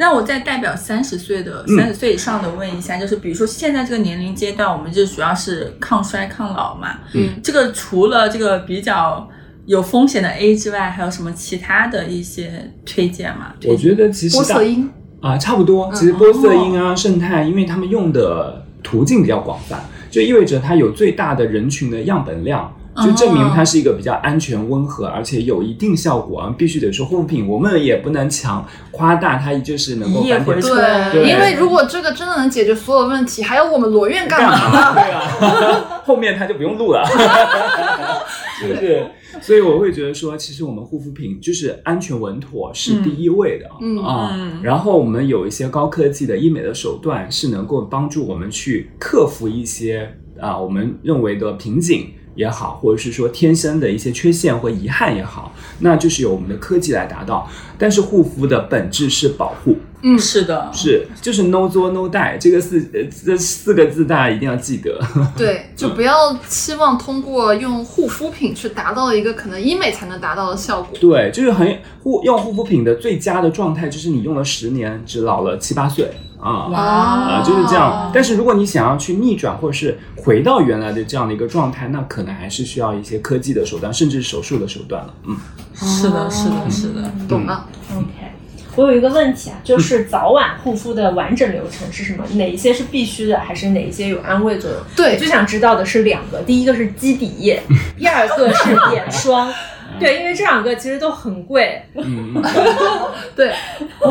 [0.00, 6.98] 那我再代表三十岁的、三十岁以上的问一下，就是比如说现在这个年龄阶段，我们就主要是抗衰抗老嘛。
[7.14, 9.28] 嗯，这个除了这个比较
[9.68, 13.52] 有风险的 A 之外，还有什么其他的一些推荐吗？
[13.66, 14.90] 我觉得其实大玻色因。
[15.20, 15.90] 啊，差不多。
[15.92, 19.78] 其实玻色因啊、胜肽，因为他们用的途径比较广泛，
[20.10, 22.74] 就意味着它有最大的人群的样本量。
[23.00, 26.52] 就证明它是一个比较安全、温和，而且有一定效果啊！
[26.58, 34.70] 必须得说护肤品，我们也不能强夸大它，就是能够一夜翻天回对，对因为如果这个真的能解决所有问题，还要我们罗院干干嘛？
[34.72, 34.94] 嘛？
[34.94, 37.04] 对啊， 后面他就不用录了，
[38.58, 39.06] 是不是？
[39.40, 52.08] 所以我会觉得说，其实我们护肤品就是安全稳妥是第一位的，嗯啊，嗯然后我们有一些高科技的医美的手段，是能够帮助我们去克服一些啊我们认为的瓶颈。
[52.34, 57.50] 也好，或者是说天生的一些缺陷或遗憾也好，那就是由我们的科技来达到。
[57.76, 65.00] 但是护肤的本质是保护，嗯，是的，是就是 no 作 no die 这个四呃这四个字大家一定要记得。
[65.36, 70.96] 对，就不要期望通过用护肤品去达到一个可能医美才能达到的效果。
[71.00, 76.68] 对，就是很护用护肤品的最佳的状态，就是你用了十年，只老了七八岁啊。
[76.68, 78.12] 哇啊，就是这样。
[78.14, 85.12] 但是如果你想要去逆转，或者是回到原来的这样的一个状态，那可能还是需要一些科技的手段，甚至手术的手段了。
[85.24, 85.36] 嗯，
[85.74, 87.10] 是的，是的，是的。
[87.28, 87.66] 懂了。
[87.96, 88.32] OK，
[88.78, 92.24] 我有一个问题啊，就是早晚护肤的完整流程是什么？
[92.34, 94.80] 哪一些是必须的，还是哪一些有安慰作用？
[94.94, 97.60] 对我最想知道的是两个，第一个是肌底液，
[97.98, 99.52] 第二个是眼霜。
[99.98, 101.82] 对，因为这两个其实都很贵。
[101.94, 102.34] 嗯
[103.36, 103.52] 对，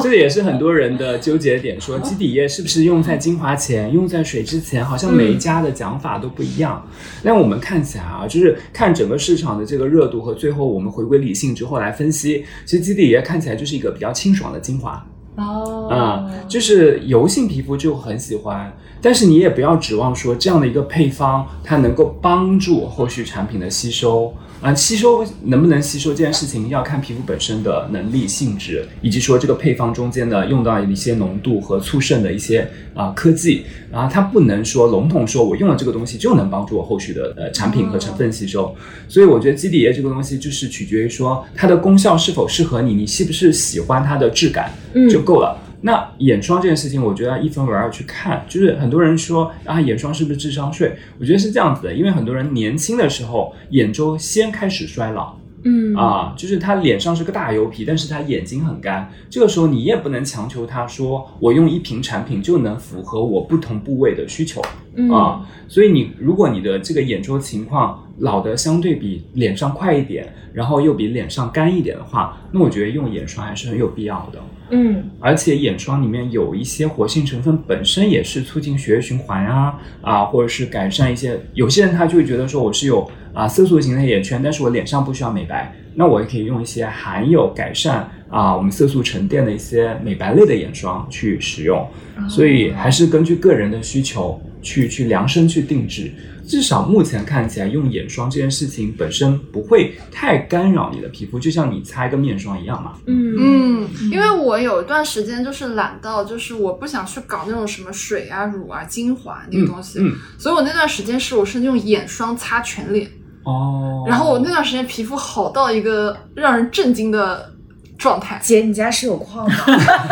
[0.01, 6.85] 这也是很多人的纠结点，说基底液是不是用在精华前，用在水之前，好像每一家的讲法都不一样。
[7.23, 15.05] 那我们看起来啊，就是看整个市场的这个热度和最后我们回归理性之后来分析，其实基底液看起来就是一个比较清爽的精华。
[15.35, 38.75] 哦啊、就是油性皮肤就很喜欢，但是你也不要指望说这样的一个配方它能够帮助后续产品的吸收啊、吸收能不能吸收这件事情要看皮肤本身的能力、性质，以及说这个配方中间的用到一些浓度和促渗的一些啊、科技啊，它不能说笼统说我用了这个东西就能帮助我后续的呃产品和成分吸收，
[39.07, 44.71] 所以我觉得基底液这个东西就是取决于说它的功效是否适合你，你是不是喜欢它的质感。
[45.11, 45.55] 就够了。
[45.87, 48.45] 那眼霜这件事情，我觉得要一分为二去看。
[48.49, 50.97] 就是很多人说啊，眼霜是不是智商税？
[51.17, 55.33] 我觉得是这样子的，因为很多人年轻的时候眼周先开始衰老。
[55.63, 59.11] 嗯啊，就是他脸上是个大油皮，但是他眼睛很干。
[59.29, 64.61] 这个时候你也不能强求他说，我用一瓶产品就能符合我不同部位的需求
[64.95, 65.45] 嗯啊。
[65.67, 74.39] 所以你如果你的这个眼周情况老的相对比脸上快一点，然后又比脸上干一点的话，那我觉得用眼霜还是很有必要的。
[74.69, 81.39] 嗯而且眼霜里面有一些活性成分，本身也是促进血液循环啊啊，或者是改善一些。
[81.53, 91.87] 有些人他就会觉得说我是有啊色素型的眼圈，但是我脸上不需要美白，那我也可以用一些含有改善啊我们色素沉淀的一些美白类的眼霜去使用。
[92.27, 96.11] 所以还是根据个人的需求去去量身去定制。
[96.47, 102.93] 至少目前看起来，用眼霜这件事情本身不会太干扰你的皮肤，就像你擦一个面霜一样嘛。
[103.05, 103.35] 嗯。
[103.39, 113.09] 嗯，因为我有一段时间就是懒到，就是我不想去搞那种什么水啊、乳啊、精华那个东西，嗯所以我那段时间是我是用眼霜擦全脸，
[113.43, 117.53] 哦，然后我那段时间皮肤好到一个让人震惊的
[117.97, 119.55] 状态，姐，你家是有矿吗？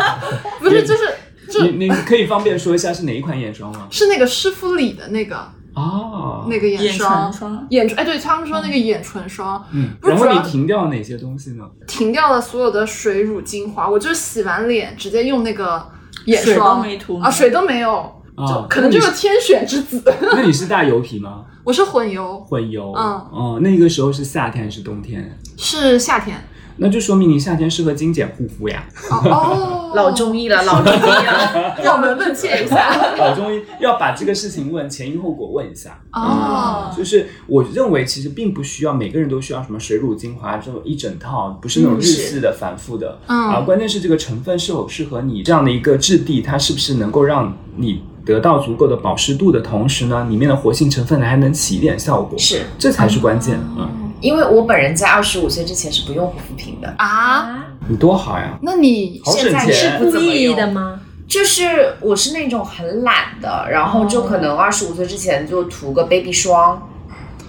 [0.60, 1.02] 不是就是
[1.50, 3.88] 就你你可以方便说一下是哪一款眼霜吗？
[3.90, 11.64] 是那个诗肤里的那个啊，那个眼眼霜眼唇，哎，对他们说那个眼唇霜，嗯，然后你不是主要停掉了哪些东西呢？
[11.86, 15.86] 停掉了所有的水乳精华，我就是洗完脸直接用那个
[16.24, 17.92] 眼水都霜没涂啊，水都没有，
[18.36, 20.02] 啊，可能就是天选之子。
[20.32, 21.44] 那你是大油皮吗？
[21.62, 25.38] 我是混油，混油，嗯哦，那个时候是夏天还是冬天？
[25.58, 26.42] 是夏天。
[26.78, 28.84] 那就说明你夏天适合精简护肤呀。
[29.10, 31.74] 哦哦，老中医了，老中医了。
[31.82, 33.14] 让我们问切一下。
[33.16, 35.98] 老中医要把这个事情问前因后果问一下。
[36.12, 43.18] 哦，就是我认为其实并不需要每个人都需要什么水乳精华这种一整套，不是那种日式的反复的。
[43.26, 53.58] 嗯啊，关键是这个成分是否适合你这样的一个质地，它是不是能够让你得到足够的保湿度的同时呢，里面的活性成分呢还能起一点效果，是这才是关键。
[53.78, 58.58] 嗯，因为我本人在二十五岁之前是不用护肤品的，啊，你多好呀！
[58.62, 61.00] 那你现在是故意的吗？
[61.28, 66.88] 就是我是那种很懒的，然后就可能二十五岁之前就涂个 baby 霜，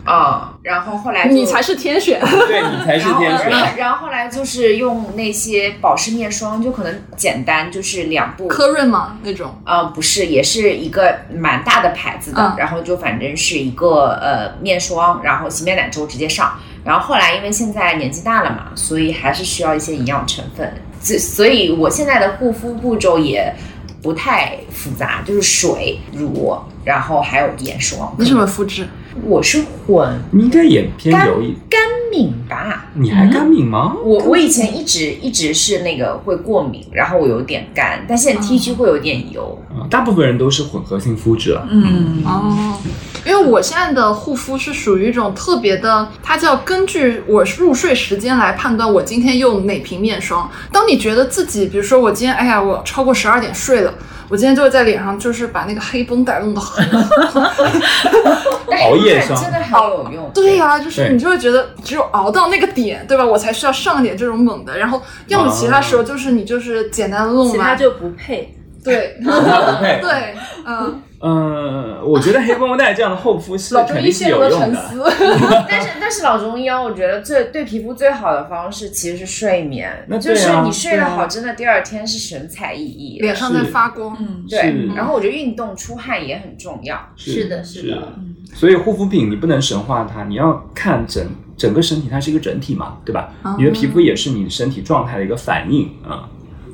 [0.07, 2.19] 啊、然后后来你才是天选。
[2.47, 3.49] 对你才是 天选。
[3.49, 8.47] 然后然后后来就是用那些保湿面霜，就可能简单，就是两步。
[8.47, 9.17] 科润吗？
[9.21, 16.57] 那种呃，不是，也是一个蛮大的牌子的，嗯然后就反正是一个呃面霜，然后洗面奶之后直接上。
[16.85, 23.53] 然后后来因为现在年纪大了嘛，所以还是需要一些营养成分，所所以我现在的护肤步骤也
[24.01, 28.15] 不太复杂，就是水、乳，然后还有眼霜。
[28.17, 28.87] 你什么肤质？
[29.26, 31.80] 我是混你应该也偏油一，干
[32.11, 32.89] 敏吧。
[32.93, 33.95] 你还干敏吗？
[34.03, 39.57] 我我以前一直一直是那个会过敏，然后我有点干，但现在 T 区会有点油。
[39.70, 41.68] 啊，大部分人都是混合性肤质了。
[41.70, 42.78] 嗯，哦，
[43.26, 50.49] 因为我现在的护肤是属于一种特别的，它叫根据我入睡时间来判断我今天用哪瓶面霜。
[50.72, 53.93] 当你觉得自己，比如说我今天，哎呀，我超过十二点睡了。
[54.30, 56.86] 我今天就会在脸上，就是把那个黑绷带弄得很
[58.84, 60.30] 熬夜霜真的很有用。
[60.34, 63.26] 对呀、就是你就会觉得只有熬到那个点，对吧？
[63.26, 68.53] 我才需要上一点这种猛的，然后要么其他时候就是你就是简单的弄完，其他就不配。
[69.81, 70.01] 对。
[70.01, 70.35] 对，
[70.65, 74.88] 嗯，嗯，我觉得黑绷带这样的厚敷是老中医肯定是陷入了沉有用的。
[74.89, 75.03] 思。
[75.69, 83.21] 但是但是老中医啊，我觉得最对皮肤最好的方式其实是睡眠，那啊就是你睡得好，真的第二天是神采奕奕。
[83.21, 86.97] 脸上在发光，嗯，对，然后我觉得运动出汗也很重要。
[87.15, 88.13] 是的是的
[88.53, 91.23] 所以护肤品你不能神化它，你要看整
[91.55, 93.31] 整个身体，它是一个整体嘛，对吧？
[93.57, 96.29] 你的皮肤也是你身体状态的一个反应啊。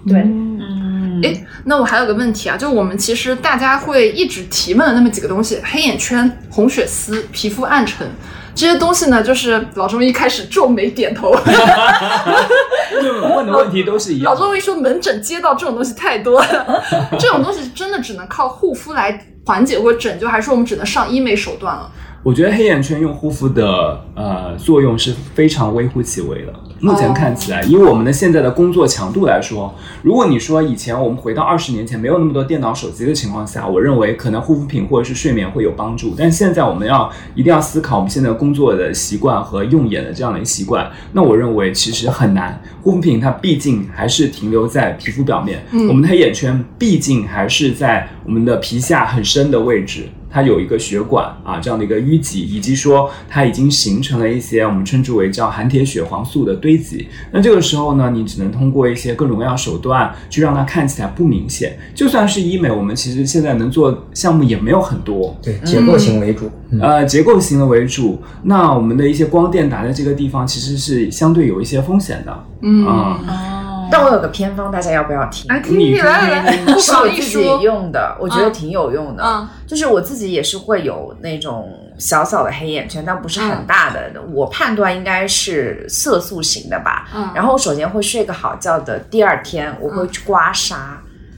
[0.05, 0.22] 对，
[1.24, 8.07] 嗯，诶，那我还有个问题啊，就我们其实大家会一直提问的那么几个东西：黑眼圈、红血丝、皮肤暗沉。
[8.55, 11.32] 这些东西呢，就是老中医开始皱眉点头。
[13.36, 14.32] 问的问题都是一样。
[14.32, 16.84] 老中医说门诊接到这种东西太多了，
[17.17, 21.89] 这种东西真的只能靠护肤来缓解或拯救，还是说我们只能上医美手段了？
[22.21, 26.53] 我觉得黑眼圈用护肤的呃作用是非常微乎其微的。
[26.84, 36.13] 目前看起来，以我们的现在的工作强度来说，如果你说以前我们回到二十年前没有那么多电脑、手机的情况下，我认为可能护肤品或者是睡眠会有帮助。
[36.17, 40.91] 但现在我们要一定要思考我们现在工作的习惯和用眼的这样的一个习惯。
[41.13, 50.09] 那我认为其实很难，护肤品它毕竟还是停留在皮肤表面，嗯我们的黑眼圈毕竟还是在我们的皮下很深的位置。
[50.34, 57.07] 它有一个血管啊这样的一个淤积，以及说它已经形成了一些我们称之为叫含铁血黄素的堆积。
[57.31, 61.77] 那这个时候呢，你只能通过一些各种各样手段去让它看起来不明显。
[61.93, 65.38] 就算是医美，我们其实现在能做项目也没有很多。
[65.43, 66.49] 对，结构型为主。
[66.71, 72.45] 嗯呃，结构型的为主，那我们的一些光电打在这个地方，其实是相对有一些风险的。
[72.61, 73.19] 嗯啊、哦，
[73.94, 75.48] 但我有个偏方，大家要不要听？
[75.48, 77.44] 来听你听，来来来，是我自己。
[77.62, 79.24] 用的，我觉得挺有用的。
[79.24, 84.12] 嗯就是我自己也是会有那种小小的黑眼圈，但不是很大的。
[84.32, 87.08] 我判断应该是色素型的吧。
[87.16, 90.76] 嗯然后我首先会睡个好觉的，第二天我会去刮痧、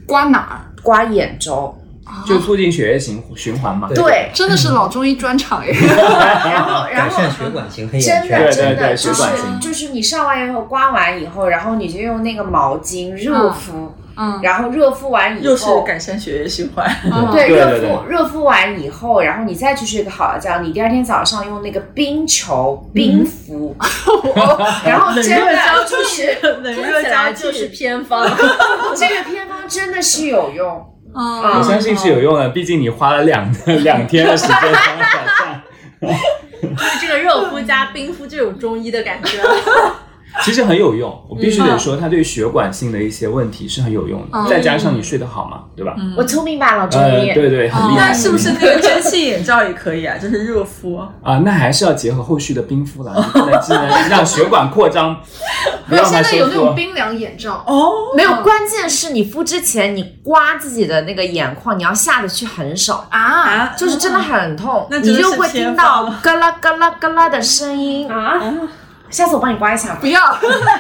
[0.08, 0.56] 刮哪儿？
[0.82, 1.78] 刮眼周。
[2.26, 3.88] 就促进血液循循环嘛。
[3.88, 5.74] 对对，真的是老中医专场耶！
[5.76, 9.24] 然后然后血管型黑眼圈真的真的就是
[9.62, 15.84] 就是你上完以后刮完以后，然后你就用那个毛巾热敷，嗯然后热敷完以又是后。
[15.84, 16.90] 改善血液循环。
[17.04, 23.76] 嗯对，热敷热敷完以后，然后你再去睡个好觉，你第二天早上用那个冰球冰敷，
[24.86, 25.54] 然后真的
[25.88, 27.66] 就是冷听热交就是。
[27.76, 28.26] 偏方。
[28.96, 30.95] 这个偏方真的是有用。
[31.16, 33.52] 嗯我相信是有用的，毕竟你花了两
[33.84, 35.64] 两天的时间才能改善。
[36.62, 39.40] 就是这个热敷加冰敷就有中医的感觉。
[40.44, 44.28] 其实很有用，我必须得说，它对血管性的一些问题是很有用的。
[44.34, 45.96] 嗯再加上你睡得好嘛，对吧？
[46.18, 47.34] 我聪明吧，老中呃，医？
[47.34, 48.10] 对对，很厉害。
[48.10, 50.18] 那是不是那个蒸汽眼罩也可以啊？
[50.22, 50.98] 就是热敷。
[51.24, 51.40] 啊？
[51.44, 55.16] 那还是要结合后续的冰敷了，你不能只能让血管扩张，
[55.88, 56.76] 不没有，让它收现在有那种。
[56.76, 63.04] 冰凉眼罩，哦，没有，关键是你敷之前，你刮自己的那个眼眶，你要下得去很手。
[63.10, 68.10] 啊，啊，就是真的很痛，那你就会听到方嘎啦嘎啦嘎啦的声音。
[68.12, 68.40] 啊，
[69.16, 70.08] 下次我帮你刮一下吧不。
[70.08, 70.20] 要，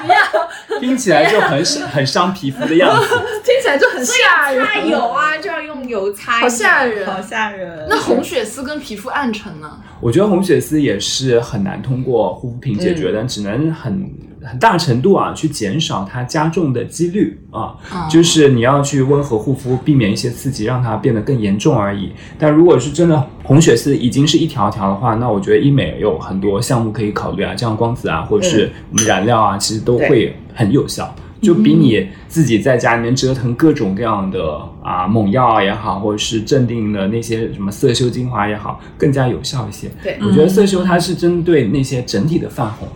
[0.81, 3.07] 听起来就很很伤皮肤的样子。
[3.45, 4.65] 听起来就很吓人。
[4.65, 7.05] 擦油啊，就要用油擦一下，好吓人。
[7.07, 7.85] 好吓人。
[7.89, 9.79] 那红血丝跟皮肤暗沉呢？
[10.01, 14.11] 我觉得红血丝也是很难通过护肤品解决的，只能很
[14.45, 22.11] 很大程度啊去减少它加重的几率啊，嗯就是你要去温和护肤，避免一些刺激，让它变得更严重而已。
[22.37, 31.13] 但如果是真的红血丝已经是一条条的话，那我觉得医美有很多项目可以考虑啊，像光子啊，或者是我们染料啊，其实都会很有效。
[31.41, 39.87] 就比你自己在家里面折腾各种各样的啊猛药也好，或者是镇定的那些什么色修精华也好，更加有效一些。
[40.01, 42.87] 对我觉得色修它是针对那些整体的泛红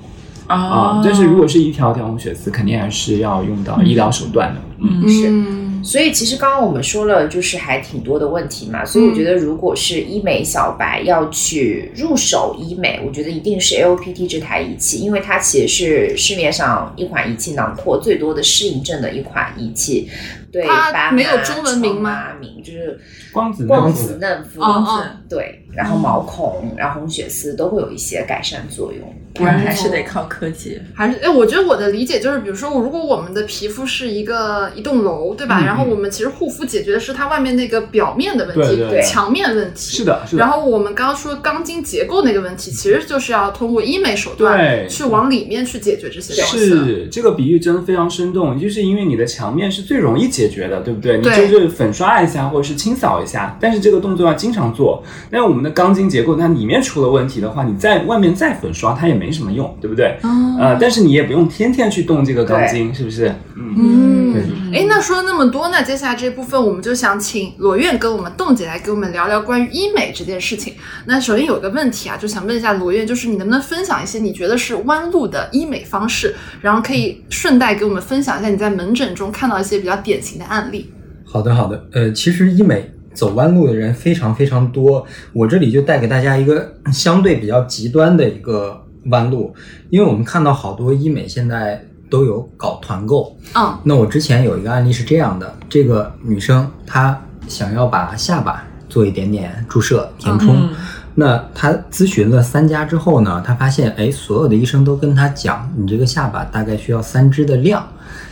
[0.49, 4.61] 啊哦，，但是如果是一条条红血丝，肯定还是要用到医疗手段的。
[4.79, 5.29] 嗯，是。
[5.29, 8.83] 嗯，所以其实刚刚我们说了，就是还挺多的问题嘛。
[8.83, 20.09] 所以我觉得，如果是医美小白要去入手医美，我觉得一定是 AOPT 这台仪器，因为它其实是市面上一款仪器囊括最多的适应症的一款仪器。
[20.51, 22.23] 对，它没有中文名吗？
[22.63, 22.99] 就是
[23.31, 25.03] 光子光嫩子嫩肤，哦哦。
[25.29, 29.13] 对，然后毛孔，然后红血丝都会有一些改善作用。
[29.35, 30.81] 不然还是得靠科技。
[30.93, 35.61] 还是哎，我觉得我的理解就是，比如说，如果我们的皮肤是一个一栋楼，对吧？
[35.61, 39.97] 嗯然后我们其实护肤解决的是它外面那个表面的问题，对对墙面问题。
[39.97, 40.39] 是的，是的。
[40.39, 46.57] 然后我们刚刚说钢筋结构那个问题，其实就是要通过医美手段对去往里面去解决这些东西。
[46.57, 51.17] 是这个比喻真的非常生动，就是因为你的墙面是最容易解决的，对不对？
[51.19, 55.03] 你就是粉刷一下或者是清扫一下，但是这个动作要经常做。
[55.29, 60.17] 但是我们的钢筋结构那里面出了问题的话，你在外面再粉刷它也没什么用，对不对？
[60.23, 63.33] 嗯呃，但是你也不用天天去动这个钢筋，是不是？
[63.55, 70.73] 嗯，对嗯，哎，那说了那么多，那接下来这部分我们就想请罗院跟我们冻姐来给我们聊聊关于医美这件事情。
[71.05, 80.91] 那首先有个问题啊，就想问一下罗院，就是你能不能分享一些你觉得是弯路的医美方式，然后可以顺带给我们分享一下你在门诊中看到一些比较典型的案例。
[81.25, 81.87] 好的，好的。
[81.93, 89.53] 呃，其实医美走弯路的人非常非常多，我这里就带给大家一个 相对比较极端的一个弯路，
[89.89, 93.35] 因为我们看到好多医美现在都有搞团购。
[93.55, 93.77] 嗯。
[93.83, 100.69] 那我之前有一个案例是这样的，这个女生她想要把下巴做一点点注射填充，嗯。
[101.15, 107.85] 那她咨询了三家之后呢，她发现，哎，所有的医生都跟她讲，你这个下巴大概需要三支的量。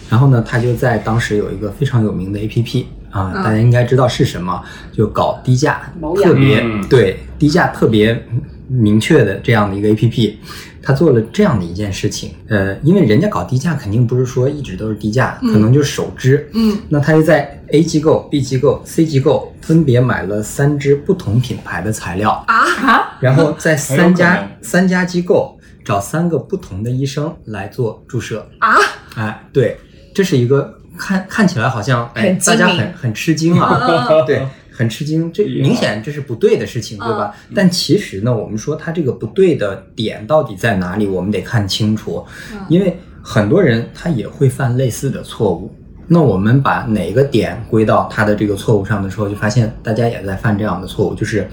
[0.10, 2.86] 然后呢，她就在当时有一个非常有名的 APP
[3.18, 3.44] 啊，嗯。
[3.44, 4.62] 大家应该知道是什么，
[4.92, 6.88] 就搞低价特别嗯。
[6.88, 8.26] 对低价特别
[8.68, 10.36] 明确的这样的一个 APP。
[10.80, 16.78] 他做了这样的一件事情，呃，因为人家搞低价肯定不是说一直都是低价，可能就是首支，嗯。
[16.88, 22.56] 那他就在 A 机构、B 机构、C 机构分别买了三支不同品牌的材料，啊，
[22.86, 28.48] 啊，然后在三家三家机构找三个不同的医生来做注射。
[28.60, 28.74] 啊，
[29.18, 29.78] 哎，对，
[30.16, 33.80] 这是一个看看起来好像哎大家很很吃惊啊，
[34.26, 37.34] 对，很吃惊，这明显这是不对的事情，对吧？
[37.56, 42.26] 但其实呢，我们说它这个不对的点到底在哪里，我们得看清楚，
[42.68, 45.74] 因为很多人他也会犯类似的错误。
[46.10, 51.46] 那我们把哪个点归到他的这个错误上的时候，就发现大家也在犯这样的错误，就是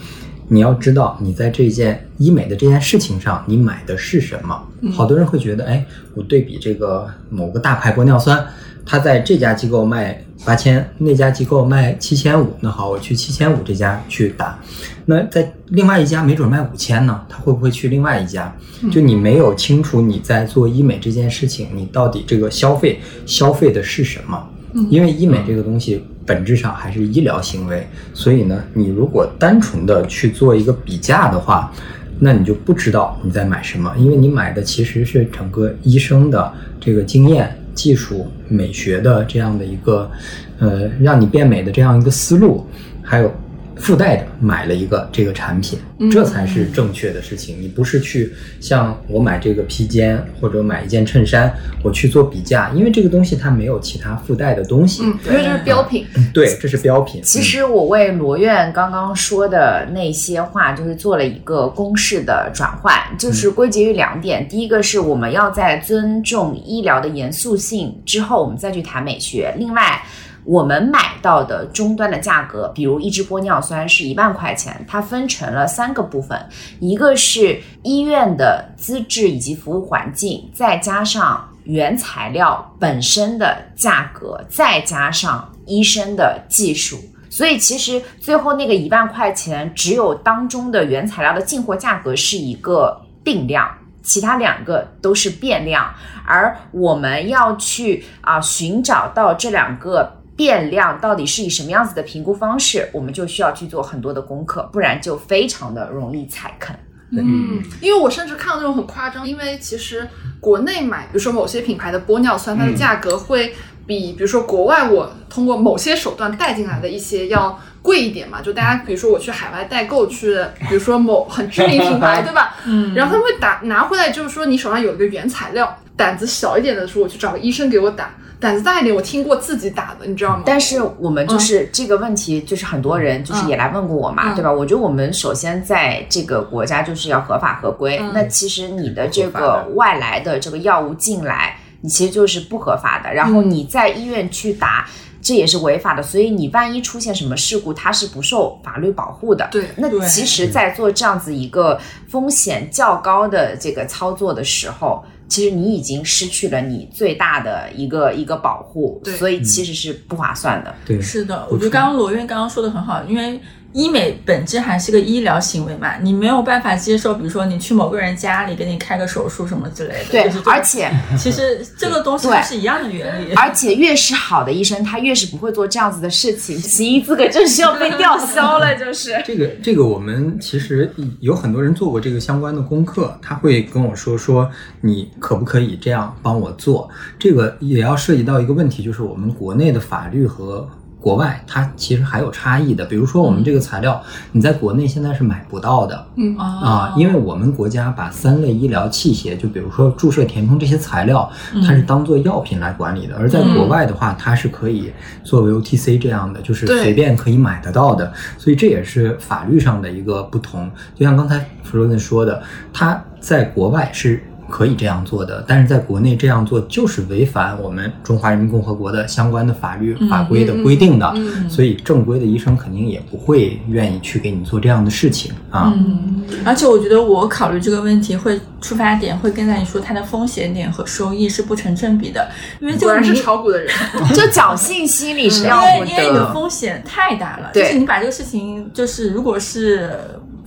[0.46, 4.62] 你要知道你在这件医美的这件事情上，你买的是什么。
[4.92, 5.84] 好多人会觉得，哎，
[6.14, 8.46] 我对比这个某个大牌玻尿酸，
[8.84, 14.58] 它在这家机构卖八千，那家机构卖七千五，那好，我去七千五这家去打。
[15.06, 18.54] 那在另外一家没准卖五千呢，他会不会去另外一家？
[18.90, 24.48] 就你没有清楚你在做医美这件事情，你到底这个消费消费的是什么？
[24.90, 31.72] 因为医美这个东西本质上还是医疗行为，所以呢，你如果单纯的去做一个比价的话，
[32.18, 40.10] 那你就不知道你在买什么，因为你买的其实是整个医生的这个经验、技术、美学的这样的一个，
[40.58, 42.64] 呃，让你变美的这样一个思路，
[43.02, 43.30] 还有。
[43.76, 45.78] 附带的买了一个这个产品，
[46.10, 47.60] 这才是正确的事情。
[47.60, 51.52] 你不是去像我买这个披肩或者买一件衬衫，
[51.82, 56.06] 我去做比价，因为这个东西它没有其他附带的东西，因为这是标品。
[56.32, 57.22] 对，这是标品。
[57.22, 64.48] 其实我为罗院刚刚说的那些话，就是做了一个公式的转换，就是归结于两点。
[64.48, 69.54] 第一个是我们要在尊重医疗的严肃性之后，我们再去谈美学。
[69.58, 70.00] 另外。
[70.44, 76.38] 我们买到的终端的价格，比如一支玻尿酸是一万块钱，它分成了三个部分，
[76.80, 86.98] 一个是医院的资质以及服务环境，再加上原材料本身的价格，再加上医生的技术。
[87.30, 93.66] 所以其实最后那个一万块钱，只有当中的原材料的进货价格是一个定量，
[94.02, 95.90] 其他两个都是变量。
[96.26, 100.20] 而我们要去啊寻找到这两个。
[100.36, 106.74] 变量到底是以什么样子的评估方式，我们就需要去做很多的功课，不然就非常的容易踩坑。
[107.16, 110.08] 嗯，因为我甚至看到那种很夸张，因为其实
[110.40, 113.54] 国内买，比如说某些品牌的玻尿酸，它的价格会
[113.86, 118.40] 比，比如说国外我通过某些手段带进来的一些要贵一点嘛。
[118.42, 120.36] 就大家比如说我去海外代购去，
[120.68, 122.56] 比如说某很知名品牌，对吧？
[122.66, 128.12] 嗯，然后他们会打拿回来，就是说你手上有一个原材料，胆子小一点的时候，我去找个医生给我打。
[128.44, 130.42] 胆子大一点，我听过自己打的，你知道吗？
[130.44, 134.52] 但是我们就是这个问题，就是很多人就是也来问过我嘛，对吧？
[134.52, 137.98] 我觉得我们首先在这个国家就是要合法合规。
[138.12, 143.14] 那其实你的这个外来的这个药物进来，你其实就是不合法的。
[143.14, 144.86] 然后你在医院去打，
[145.22, 146.02] 这也是违法的。
[146.02, 149.48] 所以你万一出现什么事故，它是不受法律保护的。
[149.50, 151.80] 对，那其实，在做这样子一个
[152.10, 155.02] 风险较高的这个操作的时候。
[155.28, 160.74] 其实你已经失去了你最大的一个一个保护，所以其实是不划算的。
[160.84, 163.40] 对，是的，我觉得刚刚罗院刚刚说的很好，因为。
[163.74, 170.04] 医美本质还是个医疗行为嘛，你没有办法接受，比如说你去某个人家里给你开个手术什么之类的。
[170.12, 173.34] 对，而且 其实这个东西是一样的原理。
[173.34, 184.48] 而且越是好的医生，他越是不会做这样子的事情， 行医资格证是要被吊销了，就是 这个这个我们其实有很多人做过这个相关的功课，他会跟我说说
[184.82, 190.70] 你可不可以这样帮我做，这个也要涉及到一个问题，就是我们国内的法律和。
[191.04, 194.02] 国外它其实还有差异的，比如说我们这个材料，
[194.32, 196.34] 你在国内现在是买不到的，嗯。
[196.38, 201.30] 啊，因为我们国家把三类医疗器械，就比如说注射、填充这些材料，
[201.66, 204.90] 它是当做药品来管理的，而在国外的话，它是可以
[205.22, 210.70] 作为 OTC 这样的，就是随便可以买得到的，所以这也是法律上的一个不同。
[210.94, 212.42] 就像刚才弗洛根说的，
[212.72, 214.22] 它在国外是。
[214.48, 221.14] 可以这样做的，但是在国内这样做就是违反我们中华人民共和国的相关的法律法规的规定的，
[221.48, 225.72] 所以正规的医生肯定也不会愿意去给你做这样的事情啊。
[225.76, 232.28] 嗯，而且我觉得我考虑这个问题会出发点会跟在你说它的风险点和收益是不成正比的，
[232.60, 233.68] 因为果然是炒股的人，
[234.14, 239.90] 就侥幸心理是要不因为你的风险太大了，就是你把这个事情就是如果是。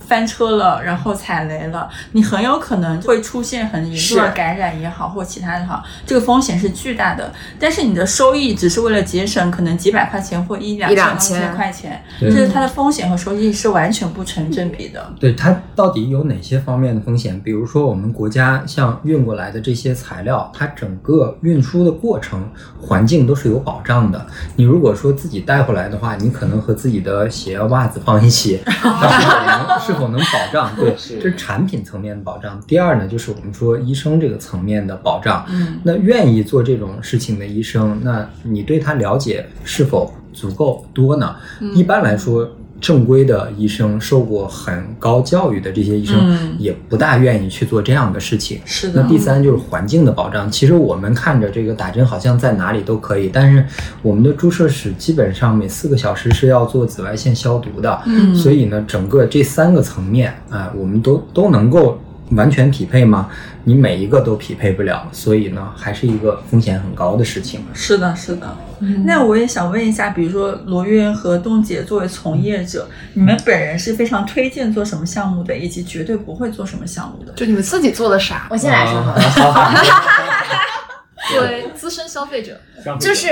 [0.08, 7.30] 翻车了，然后踩雷了，你很有可能会出现很严重的感染也好，或其他的好，这个风险是巨大的。
[7.60, 15.12] 但是你的收益只是为了节省可能几百块钱或一两两千块钱，就是它的风险和收益是完全不成正比的。
[15.20, 17.38] 对它到底有哪些方面的风险？
[17.42, 22.50] 比如说我们国家像运过来的这些材料，它整个运输的过程
[22.80, 24.26] 环境都是有保障的。
[24.56, 28.58] 你如果说自己带回来的话，你可能和自己的鞋袜子放一起，
[29.84, 29.97] 是。
[29.98, 30.70] 否能保障？
[30.78, 32.58] 对，这是产品层面的保障。
[32.66, 35.44] 第二呢，就是我们说医生这个层面的保障。
[35.50, 41.36] 嗯，那愿意做这种事情的医生，那你对他了解是否足够多呢？
[41.74, 42.48] 一般来说，
[42.80, 48.60] 正规的医生、受过很高教育的这些医生，嗯也不大愿意去做这样的事情。
[48.64, 50.50] 是的那第三就是环境的保障。
[50.50, 53.64] 其实我们看着这个打针好像在哪里都可以，但是
[54.02, 61.98] 我们的注射室基本上每四个小时是要做紫外线消毒的，嗯所以呢，整个这三个层面啊、我们都都能够
[62.32, 63.28] 完全匹配吗？
[63.64, 67.60] 你每一个都匹配不了，所以呢，还是一个风险很高的事情。
[67.74, 68.56] 是的，是的。
[69.04, 77.32] 那我也想问一下，比如说罗月和冻姐作为从业者，你们本人是非常推荐做什么项目的，以及绝对不会做什么项目的？
[77.32, 78.46] 就你们自己做的啥？
[78.50, 79.84] 我先来说好了，好好好
[81.32, 82.58] 作为资深消费者，
[82.98, 83.28] 就是，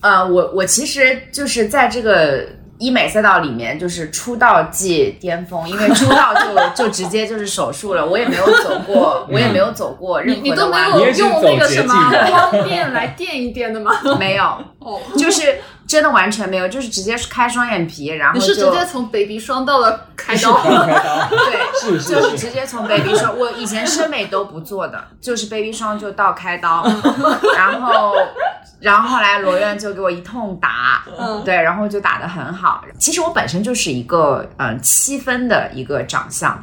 [0.00, 2.46] 呃，我我其实就是在这个
[2.82, 6.50] 医美赛道里面，就是出道即巅峰，因为出道就
[6.84, 13.92] 就直接就是手术了，我也没有走过，我也没有走过任何你你都没的弯路，有用那个什么径的光电来电一电的吗？
[14.18, 14.44] 没有，
[14.80, 15.60] 哦，就是
[15.92, 26.82] 真的完全没有，就是直接开双眼皮，然后你就是直接从 baby 霜到了开刀，开刀，对，是是就是是直接从 baby 霜，我以前医美都不做的，就是 baby 霜就到开刀，
[27.54, 28.14] 然后
[28.80, 31.44] 然后后来罗院就给我一通打，嗯。
[31.44, 32.82] 对，然后就打得很好。
[32.98, 36.58] 其实我本身就是一个嗯、呃七分的一个长相，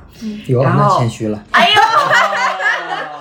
[0.48, 1.40] 有然后那谦虚了。
[1.52, 1.86] 哎呦，啊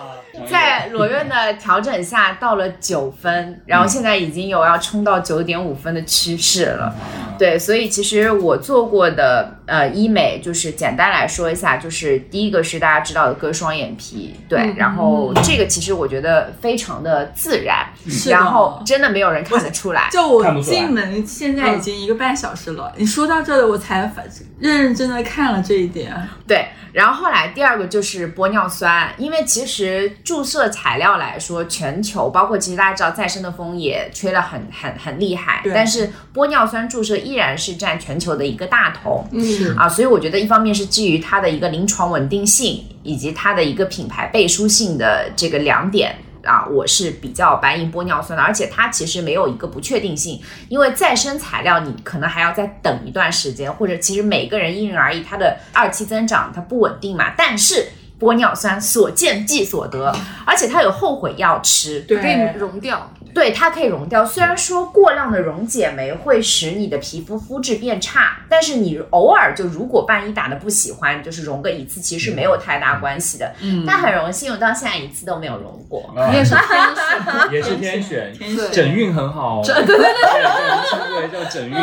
[0.51, 6.95] 在罗院的调整下到了九分，然后现在已经有要冲到九点五分的趋势了。
[7.39, 20.09] 对，所以其实我做过的呃医美，就是简单来说一下，就是第一个是大家知道的割双眼皮，对，嗯然后这个其实我觉得非常的自然，是然后真的没有人看得出来。
[20.11, 24.25] 就我进门现在已经一个半小时了，你说到这了，我才反
[24.59, 26.13] 认认真的看了这一点。
[26.47, 39.27] 对，然后后来第二个就是玻尿酸，因为其实注射材料来说，全球包括其实大家知道再生的风也吹了很很很厉害，但是玻尿酸注射依然是占全球的一个大头。
[39.33, 39.43] 嗯，
[39.77, 57.87] 啊，所以我觉得一方面是基于它的一个临床稳定性，以及它的一个品牌背书性的这个两点啊，我是比较白银玻尿酸的，而且它其实没有一个不确定性，因为再生材料你可能还要再等一段时间，或者其实每个人因人而异，它的二期增长它不稳定嘛，但是。
[58.19, 60.15] 玻尿酸所见即所得，
[60.45, 63.11] 而且它有后悔药吃，对可以溶掉。
[63.35, 64.25] 对，它可以溶掉。
[64.25, 73.55] 虽然说过量的溶解酶会使你的皮肤肤质变差，但是你偶尔就如果万一打的不喜欢，就是溶个一次，其实没有太大关系的。
[73.61, 76.13] 嗯但很荣幸，我到现在一次都没有溶过。
[76.17, 76.67] 啊你也是天
[76.97, 81.77] 选， 也是天选，天选整运很好哦，对对对对对，叫整运，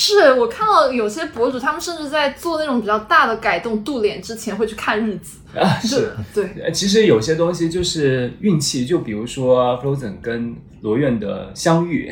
[0.00, 5.38] 是我看到有些博主，他们甚至在做那种比较大的改动度脸之前会去看日子。
[5.54, 6.12] 啊是。
[6.32, 12.10] 对，呃其实有些东西就是运气，就比如说 Frozen 跟罗院的相遇，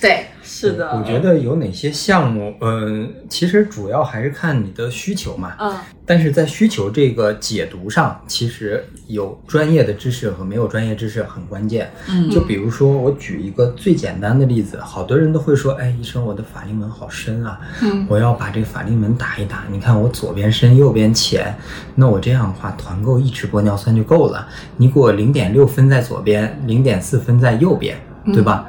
[0.00, 0.26] 对，
[0.58, 5.52] 是的，我觉得有哪些项目，嗯、其实主要还是看你的需求嘛。
[5.58, 5.74] 嗯，
[6.06, 11.90] 但是在需求这个解读上，其实有专业的知识和没有专业知识很关键。
[12.08, 19.64] 嗯就比如说，我举一个最简单的例子，好多人都会说，哎，医生，我的法令纹好深啊，嗯我要把这个法令纹打一打。
[19.70, 21.54] 你看我左边深，右边浅，
[21.94, 24.48] 那我这样的话，团购一支玻尿酸就够了。
[24.78, 27.98] 你给我零点六分在左边，零点四分在右边，
[28.32, 28.64] 对吧？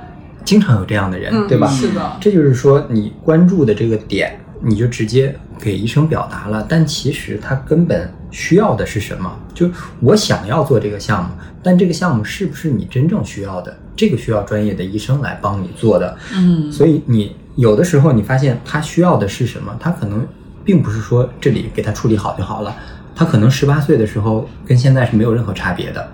[0.48, 1.68] 经常有这样的人，嗯对吧？
[1.68, 6.66] 是的，这就是说，你关注的这个点，你就直接给医生表达了。
[6.70, 9.30] 但其实他根本需要的是什么？
[9.54, 9.70] 就
[10.00, 11.32] 我想要做这个项目，
[11.62, 13.78] 但这个项目是不是你真正需要的？
[13.93, 16.18] 这个需要专业的医生来帮你做的。
[16.34, 20.26] 嗯，所以你有的时候你发现他需要的是什么，他可能
[20.64, 22.74] 并不是说这里给他处理好就好了，
[23.14, 26.10] 他可能十八岁的时候跟现在是没有任何差别的。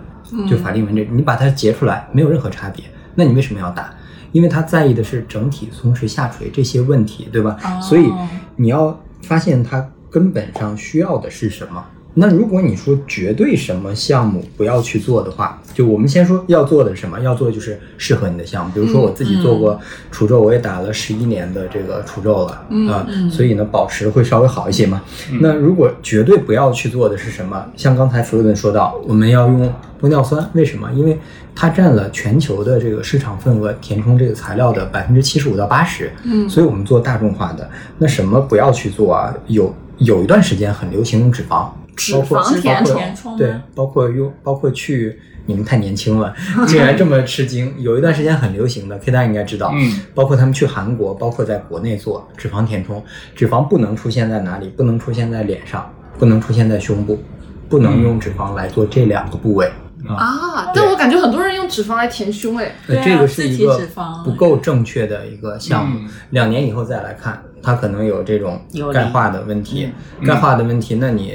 [0.49, 3.93] 就法令纹这，你把它截出来没有任何差别，那你为什么要打？
[4.33, 7.57] 因为他在意的是整体松弛下垂这些问题，对吧？
[7.63, 8.11] 哦所以
[8.57, 11.83] 你要发现他根本上需要的是什么。
[12.15, 18.71] 那如果你说绝对什么项目不要去做的话，就我们先说要做的是什么，要做的就是适合你的项目。
[18.73, 19.79] 比如说我自己做过
[20.11, 25.01] 除皱，我也打了十一年的这个除皱了，嗯啊、所以呢保持会稍微好一些嘛。
[25.41, 27.65] 那如果绝对不要去做的是什么？
[27.75, 30.91] 像刚才弗洛伦说到，我们要用玻尿酸，为什么？
[30.93, 31.19] 因为
[31.55, 36.11] 它占了全球的这个市场份额，填充这个材料的百分之七十五到八十。
[36.23, 37.67] 嗯所以我们做大众化的。
[37.97, 39.33] 那什么不要去做啊？
[39.47, 45.19] 有有一段时间很流行用脂肪，脂包括肪填充对，包括用包括去。
[45.45, 46.33] 你们太年轻了，
[46.65, 47.75] 竟然这么吃惊。
[47.77, 53.03] 有一段时间很流行的，K 大应该知道，嗯，包括他们去韩国，包括在国内做脂肪填充，
[53.35, 54.69] 脂肪不能出现在哪里？
[54.69, 57.21] 不能出现在脸上，不能出现在胸部，
[57.67, 59.69] 不能用脂肪来做这两个部位。
[60.07, 66.09] 啊，但我感觉很多人用脂肪来填胸，哎，对啊呃这个是一个体脂肪不够正确的一个项目嗯。
[66.29, 68.61] 两年以后再来看，它可能有这种
[68.93, 69.89] 钙化的问题。
[70.19, 71.33] 嗯钙化的问题，那你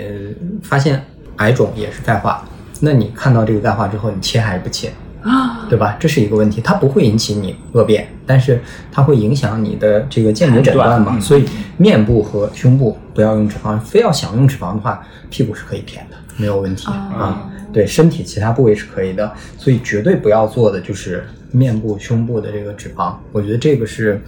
[0.62, 1.04] 发现
[1.36, 2.46] 癌肿也是钙化，
[2.80, 4.92] 那你看到这个钙化之后，你切还是不切？
[5.22, 5.96] 啊，对吧？
[5.98, 8.62] 这是一个问题，它不会引起你恶变，但是
[8.92, 11.12] 它会影响你的这个鉴别诊断嘛。
[11.16, 11.44] 嗯所以
[11.76, 17.50] 面部和胸部不要用脂肪，非要想用脂肪的话，屁股是可以填的，没有问题、啊。
[17.72, 23.14] 对，身体其他部位是可以的，所以绝对不要做的就是面部、胸部的这个脂肪。
[23.32, 24.20] 我觉得这个是，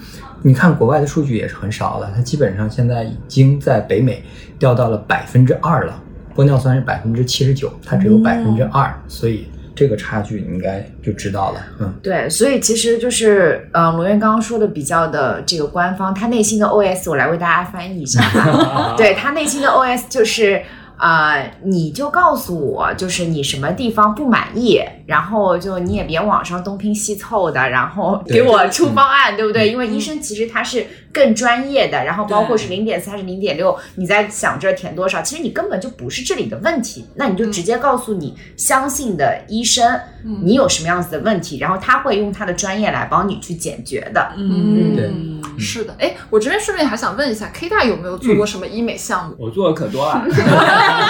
[0.42, 4.22] 你看国外的数据也是很少了，它基本上现在已经在北美
[4.58, 6.02] 掉到了百分之二了，
[6.34, 9.46] 玻尿酸是百分之七十九，它只有百分之二，所以。
[9.72, 18.92] 这个差距你应该就知道了，嗯，对，所以其实就是，呃，罗源刚刚说的比较的这个官方，他内心的 OS 我来为大家翻译一下吧。
[18.98, 20.60] 对他内心的 OS 就是，
[21.00, 29.68] 呃，你就告诉我，就是你什么地方不满意，然后就你也别网上东拼西凑的，然后给我出方案，对不对？
[29.70, 40.00] 因为医生其实他是更专业的，然后包括是零点三是零点六，你在想着填多少，其实你根本就不是这里的问题，那你就直接告诉你相信的医生，
[40.42, 44.32] 你有什么样子的问题，然后他会用他的专业来帮你去解决的。
[44.36, 45.10] 嗯对
[45.58, 49.34] 是的，哎，我这边顺便还想问一下，K 大有没有做过什么医美项目？
[49.38, 50.24] 我做的可多了，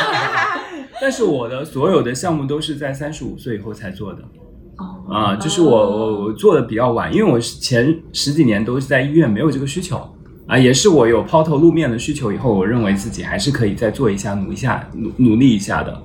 [1.01, 4.21] 但是我的所有的项目都是在三十五岁以后才做的。
[5.11, 10.01] 哦啊，就是我我我做的比较晚，因为我前十几年都是在医院，没有这个需求
[10.47, 16.03] 啊，也是我有抛头露面的需求以后，我认为自己还是可以再做一下，努一下，努努力一下的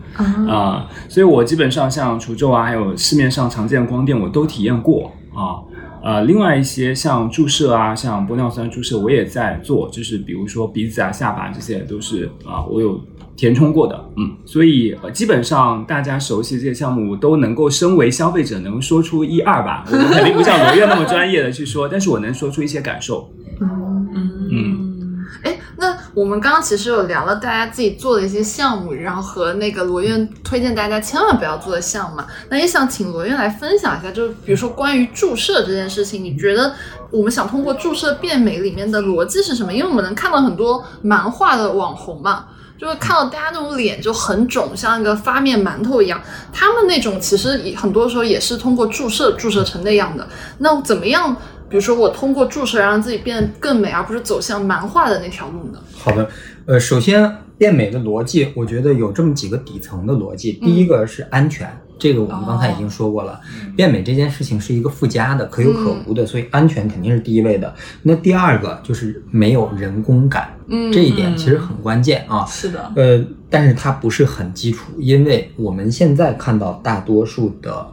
[0.49, 5.61] 啊，所以我基本上像除皱啊，还有市面上常见的光电，我都体验过啊。
[6.03, 13.01] 呃，另外一些像注射啊，像玻尿酸注射，我也在做，就是比如说鼻子啊、下巴这些都是啊，我有
[13.35, 19.83] 填充过的，嗯，所以、呃、基本上大家熟悉这些项目，我都能够身为消费者能说出一二吧。
[19.91, 23.29] 我们肯定不像罗院那么专业的去说，但是我能说出一些感受。
[23.59, 32.25] 嗯，哎，那我们刚刚其实有聊了大家自己做的一些项目，然后和那个罗院推荐大家千万不要做的项目嘛。
[32.49, 36.73] 那也想请罗院来分享一下，就是比如说关于注射这件事情，你觉得
[37.11, 39.73] 我们想通过注射变美里面的逻辑是什么？
[39.73, 42.45] 因为我们能看到很多蛮化的网红嘛。
[42.77, 46.21] 就会看到大家那种脸就很肿，像一个发面馒头一样。
[46.51, 50.27] 他们那种其实很多时候也是通过注射注射成那样的。
[50.59, 51.35] 那怎么样？
[51.67, 55.79] 比如说我通过注射让自己变得更美，而不是走向蛮化的那条路呢？
[55.97, 56.29] 好的，
[56.67, 60.53] 呃，首先变美的逻辑，我觉得有这么几个底层的逻辑。
[60.53, 61.67] 第一个是安全，
[61.97, 63.39] 这个我们刚才已经说过了。
[63.75, 67.73] 变美这件事情是一个附加的、可有可无的，所以安全肯定是第一位的。
[68.03, 72.45] 那第二个就是没有人工感，嗯这一点其实很关键啊。
[72.45, 77.85] 是的，呃，但是它不是很基础，因为我们现在看到大多数的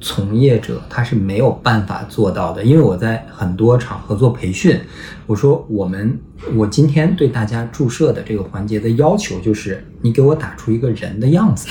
[0.00, 2.62] 从业者他是没有办法做到的。
[2.64, 4.78] 因为我在很多场合做培训，
[5.26, 6.18] 我说我们
[6.54, 11.68] 我今天对大家注射的这个环节的要求就是，你给我打出一个人的样子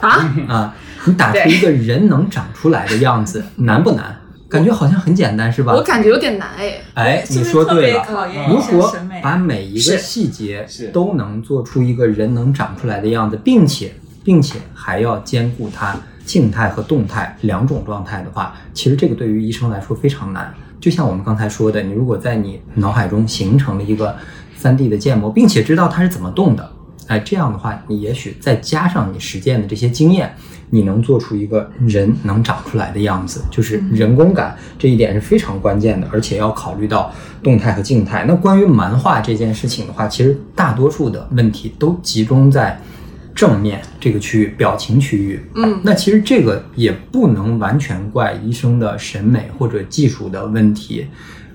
[0.00, 0.76] 啊，啊，
[1.06, 4.16] 你打出一个人能长出来的样子，难不难？
[4.48, 5.72] 感觉好像很简单，是吧？
[5.72, 6.74] 我感觉有点难哎。
[6.94, 8.04] 哎，你说对了。
[8.04, 8.92] 考验医如果？
[9.22, 13.92] 把每一个细节都能做出一个人能长出来的样子，并且
[14.24, 20.52] 并且还要兼顾它静态和动态两种状态的话，其实这个对于医生来说非常难。
[20.80, 24.16] 就像我们刚才说的，你如果在你脑海中形成了一个
[24.60, 26.72] 3D 的建模，并且知道它是怎么动的，
[27.06, 30.34] 哎，这样的话，你也许再加上你实践的这些经验，
[30.70, 37.12] 你能做出一个人能长出来的样子，就是人工感这一点是非常关键的，而且要考虑到
[37.42, 38.24] 动态和静态。
[38.26, 42.80] 那关于蛮化这件事情的话，其实大多数的问题都集中在
[43.34, 45.40] 正面这个区域、表情区域。
[45.54, 51.06] 嗯那其实这个也不能完全怪医生的审美或者技术的问题。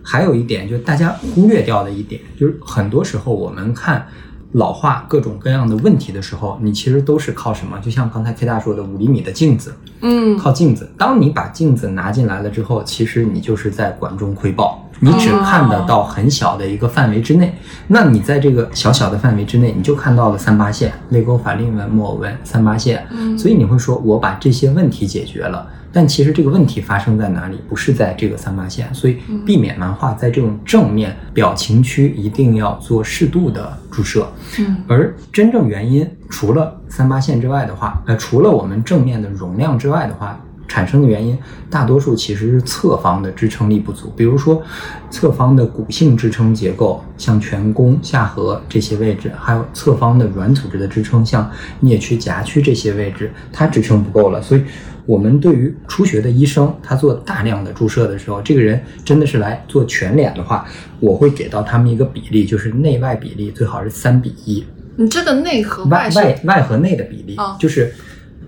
[0.08, 4.08] 还有一点，就是大家忽略掉的一点，就是很多时候我们看
[4.56, 7.78] 老化各种各样的问题的时候，你其实都是靠什么？
[7.80, 10.90] 就像刚才 K 大说的，五厘米的镜子，嗯靠镜子。
[10.98, 17.54] 当你把镜子拿进来了之后，其实你就是在管中窥豹，你只看得到很小的一个范围之内。
[17.88, 23.06] 那你在这个小小的范围之内，你就看到了三八线、泪沟法令纹、木偶纹、三八线。
[23.38, 25.68] 所以你会说，我把这些问题解决了。
[25.96, 27.58] 但其实这个问题发生在哪里？
[27.70, 34.30] 不是在这个三八线，所以避免蛮化在这种正面表情区一定要做适度的注射。
[34.60, 40.38] 嗯而真正原因，除了三八线之外的话，呃，除了我们正面的容量之外的话，
[40.76, 41.38] 产生的原因，
[41.70, 44.12] 大多数其实是侧方的支撑力不足。
[44.14, 44.62] 比如说，
[45.10, 51.50] 侧方的骨性支撑结构，像颧弓、下颌这些位置，还有侧方的软组织的支撑，像
[51.82, 54.42] 颞区、颊区这些位置，它支撑不够了。
[54.42, 54.64] 所以，
[55.06, 60.66] 我们对于初学的医生，他做大量的注射的时候，这个人真的是来做全脸的话，
[61.00, 64.62] 我会给到他们一个比例，就是内外比例最好是三比一。
[64.98, 67.94] 你这个内和外外外和内的比例，哦就是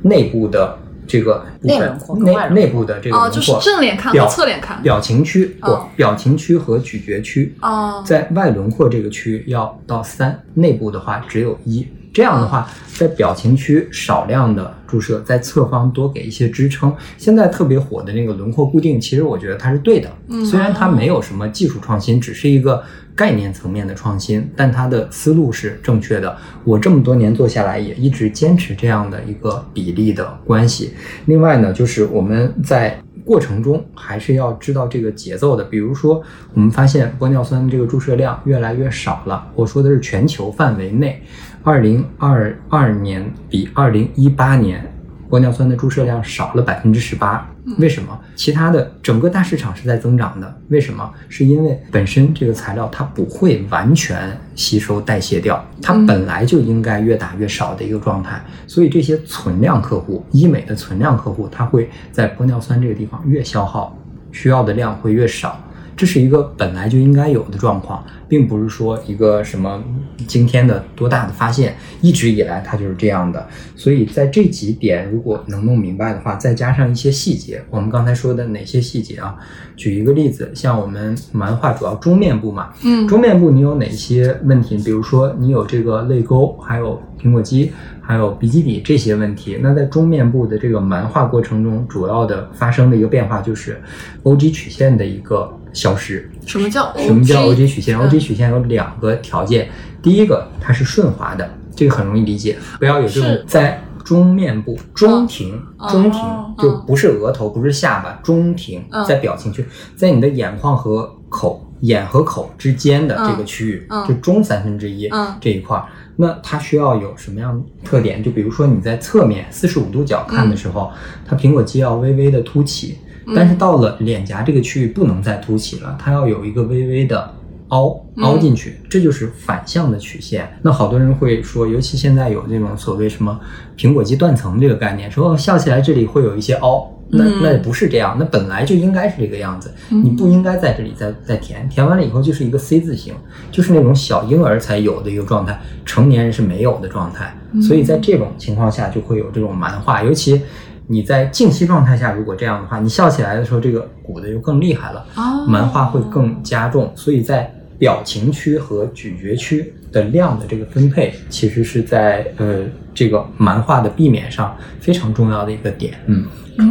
[0.01, 0.77] 内部的
[1.07, 4.81] 这个部分内轮廓内部的这个哦，轮就是廓，正脸看侧脸看。
[4.83, 11.87] 表情区不哦，表情区和咀嚼区，哦，在外轮廓这个区要到三，内部的话只有一。
[12.13, 16.91] 这样的话，在表情区少量的注射，在侧方多给一些支撑。
[17.15, 20.09] 现在特别火的那个轮廓固定，其实我觉得它是对的。
[20.29, 22.81] 嗯虽然它没有什么技术创新，只是一个
[23.17, 26.37] 概念层面的创新，但它的思路是正确的。
[26.63, 30.93] 我这么多年做下来，也一直坚持这样的一个比例的关系。
[31.25, 35.63] 另外呢，就是我们在过程中还是要知道这个节奏的。
[35.63, 36.21] 比如说，
[36.53, 39.51] 我们发现玻尿酸这个注射量越来越少了。
[39.55, 41.19] 我说的是全球范围内，
[41.63, 44.85] 二零二二年比二零一八年
[45.29, 47.49] 玻尿酸的注射量少了百分之十八。
[47.79, 48.17] 为什么？
[48.35, 51.11] 其他的整个大市场是在增长的，为什么？
[51.27, 63.97] 是因为本身这个材料它不会完全吸收代谢掉，它嗯本来就应该越打越少的一个状态，所以这些存量客户，医美的存量客户，他会在玻尿酸这个地方越消耗，
[64.31, 65.59] 需要的量会越少。
[65.97, 69.83] 这是一个本来就应该有的状况，并不是说一个什么
[70.27, 73.47] 惊天的多大的发现，一直以来它就是这样的。
[73.75, 79.35] 所以在这几点如果能弄明白的话，再加上一些细节，我们刚才说的哪些细节啊？
[79.75, 84.77] 举一个例子，像我们蛮化主要中面部嘛，嗯中面部你有哪些问题？
[84.77, 87.71] 比如说你有这个泪沟，还有苹果肌，
[88.01, 89.59] 还有鼻基底这些问题。
[89.61, 93.79] 那在中面部的这个蛮化过程中，主要的发生的一个变化就是
[94.23, 96.27] OG 曲线的一个消失。
[96.47, 99.69] 什么叫什么叫 OG OG 曲线嗯曲线有两个条件，
[100.01, 109.65] 第一个它是顺滑的，这个很容易理解，不要有这种在中面部中庭，哦中庭哦就不是额头，不是下巴，中庭嗯在表情区，
[109.95, 111.63] 在你的眼眶和口。
[111.81, 118.23] 眼和口之间的这个区域，嗯嗯就中三分之一嗯这一块儿，那它需要有什么样特点？
[118.23, 120.91] 就比如说你在侧面四十五度角看的时候，
[121.23, 122.97] 它苹果肌要微微的凸起，
[123.35, 127.31] 但是到了脸颊这个区域不能再凸起了，它要有一个微微的
[127.69, 130.47] 凹嗯凹进去，这就是反向的曲线。
[130.61, 133.39] 那好多人会说，尤其现在有这种所谓什么
[133.77, 136.93] 苹果肌断层这个概念，说哦笑起来这里会有一些凹。
[137.09, 143.13] 那嗯那也不是这样，那本来就应该是这个样子，你不应该在这里再再填，填完了以后就是一个 C 字形，
[143.49, 147.33] 就是那种小婴儿才有的一个状态，成年人是没有的状态。
[147.61, 150.41] 所以在这种情况下就会有这种蛮化，尤其
[150.87, 156.91] 你在静息状态下，如果这样的话，你笑起来的时候，这个鼓的就更厉害了，哦蛮化会更加重。
[156.93, 162.63] 所以在表情区和咀嚼区的量的这个分配，其实是在呃
[162.93, 165.93] 这个蛮化的避免上非常重要的一个点。
[166.07, 166.25] 嗯，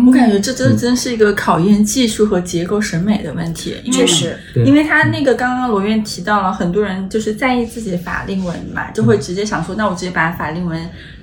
[0.07, 10.81] 我感觉这真真是一个考验技术和结构审美的问题，因为确实，因为他那个刚刚罗院提到了，很多人就是在意自己的法令纹嘛，就会直接想说，那我直接把法令纹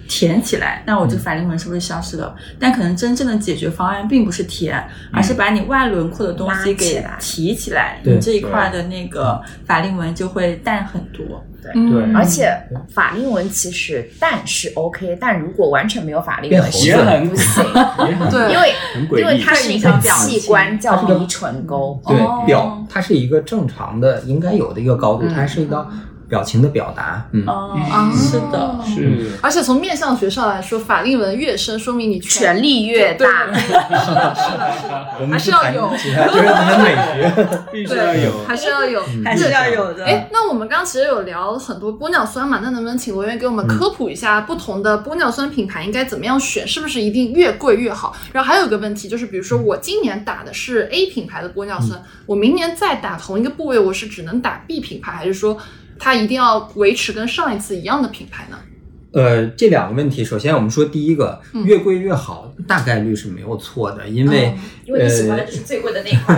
[0.08, 2.36] 填起来，那我这法令纹是不是消失了？
[2.60, 7.16] 但可能真正的解决方案并不是填，而是把你外轮廓的东西给来。
[7.20, 11.43] 提起来，你这一块的那个法令纹就会淡很多。
[11.74, 11.91] 嗯。
[11.91, 12.14] 对。
[12.14, 12.54] 而且
[12.93, 17.64] 法令纹其实淡是 OK，但如果完全没有法令纹也很不行，
[18.51, 18.74] 因为
[19.20, 22.43] 因为它是一个器官叫鼻唇沟，对，哦。
[22.45, 25.30] 表它是一个正常的应该有的一个高度，嗯。
[25.30, 25.88] 它还是一个
[26.34, 27.23] 表情的表达。
[27.31, 27.45] 嗯，
[28.11, 33.45] 是的，是而且从面相学上来说，法令纹越深，说明你权力越大。
[33.51, 33.69] 对对
[34.01, 37.31] 是的，是的，是的， 还是要有，其他就是咱们美学。
[37.71, 38.31] 必须要有。
[38.47, 40.05] 还是要有，还是要有的。
[40.05, 46.67] 哎，那我们刚刚其实有聊很多玻尿酸嘛，那能不能请罗源给我们科普一下不同的玻尿酸品牌应该怎么样选？
[46.67, 48.15] 是不是一定越贵越好？
[48.31, 55.57] 然后还有一个问题就是，比如说我今年打的是 A 品牌的玻尿酸，我明年再打同一个部位，我是只能打 B 品牌，还是说
[56.04, 58.60] 它一定要维持跟上一次一样的品牌呢？
[59.14, 66.38] 呃，这两个问题，首先我们说第一个，嗯越贵越好，大概率是没有错的，因为嗯因为你喜欢的就是最贵的那一款。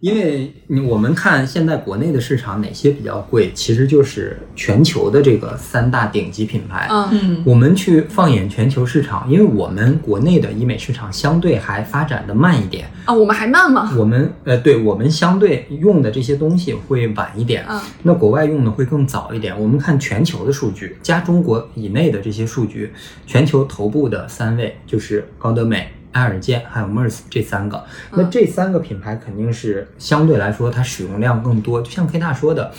[0.00, 6.86] 因为你我们看现在国内的市场哪些比较贵，其实就是全球的这个三大顶级品牌。
[6.90, 13.90] 嗯嗯我们去放眼全球市场，因为我们国内的医美市场相对还发展的慢一点，啊，我们还慢吗？
[13.96, 19.58] 我们呃，对我们相对用的这些东西会晚一点，嗯那国外用的会更早一点。
[19.58, 22.92] 我们看全球的数据，加中国以内的这些数据，
[23.26, 27.84] 全球头部的三位就是高德美、爱尔健还有 MERS 这三个。
[28.12, 32.72] 那这三个品牌肯定是相对来说它使用量更多，就像 K 大说的。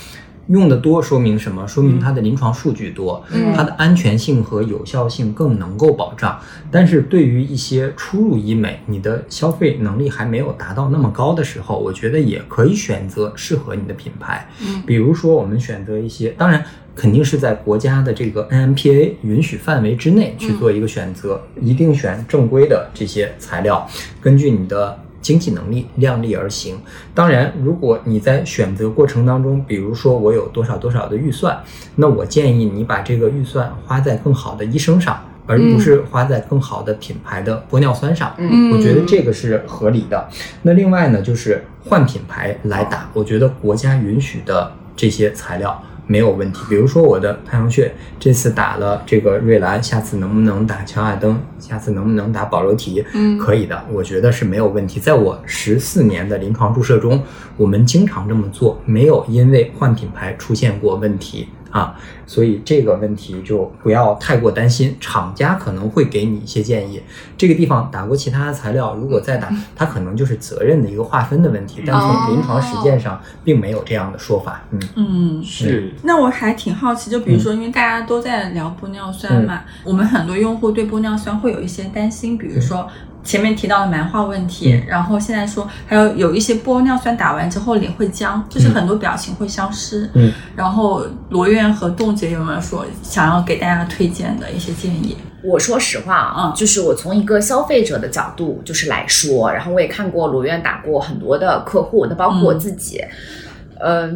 [0.48, 1.68] 用的多说明什么？
[1.68, 6.40] 说明它的临床数据多，嗯它的安全性和有效性更能够保障。
[6.72, 14.49] 但是对于一些初入医美，你的消费能力还没有达到那么高的时候，我觉得也可以选择适合你的品牌。
[14.61, 16.64] 嗯比如说我们选择一些，当然
[16.95, 23.88] 肯定是在国家的这个 NMPA 允许范围之内去做一个选择，一定选正规的这些材料，
[24.22, 24.99] 根据你的。
[25.22, 26.77] 经济能力量力而行。
[27.14, 31.57] 当然，如果你在选择过程当中，比如说我有多少多少的预算，
[31.95, 38.34] 那我建议你把这个预算花在更好的医生上，而不是花在更好的品牌的玻尿酸上。
[38.38, 40.30] 嗯我觉得这个是合理的。
[40.61, 46.61] 那另外呢，就是换品牌来打，我觉得国家允许的这些材料没有问题。
[46.67, 51.39] 比如说我的太阳穴这次打了这个瑞兰，下次能不能打乔雅登？
[51.59, 53.03] 下次能不能打保柔提？
[53.13, 54.99] 嗯可以的，我觉得是没有问题。
[54.99, 57.21] 在我十四年的临床注射中，
[57.57, 61.47] 我们经常这么做，没有因为换品牌出现过问题
[61.77, 61.99] 啊。
[62.25, 67.01] 所以这个问题就不要太过担心，厂家可能会给你一些建议。
[67.37, 71.81] 这个地方打过其他的材料，如果再打，它可能就是责任的一个划分的问题。
[71.85, 74.61] 但从临床实践上，并没有这样的说法。
[74.71, 82.85] 嗯，嗯，是那我还挺好奇，就比如说，因为大家都在聊玻尿酸嘛，我们很多用户对玻尿酸会有一些担心，比如说
[83.27, 90.09] 前面提到的蛮化问题，嗯然后现在说还有有一些玻尿酸打完之后脸会僵，就是很多表情会消失。
[90.13, 95.17] 嗯，然后罗院和冻姐有没有说想要给大家推荐的一些建议？
[95.43, 103.01] 我说实话啊，嗯就是我从一个消费者的角度就是来说，然后我也看过罗院打过很多的客户，那包括我自己。
[103.01, 103.09] 嗯，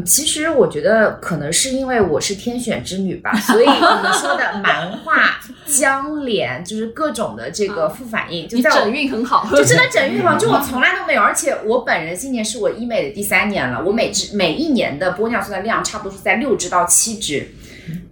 [0.05, 17.47] 其实我觉得可能是因为我是天选之女吧，所以你们说的 蛮化、僵脸，就是各种的这个副反应，就在我整运很好，就真的整愈好， 就我从来都没有，而且我本人今年是我医美的第三年了，我每支每一年的玻尿酸的量差不多是在六支到七支，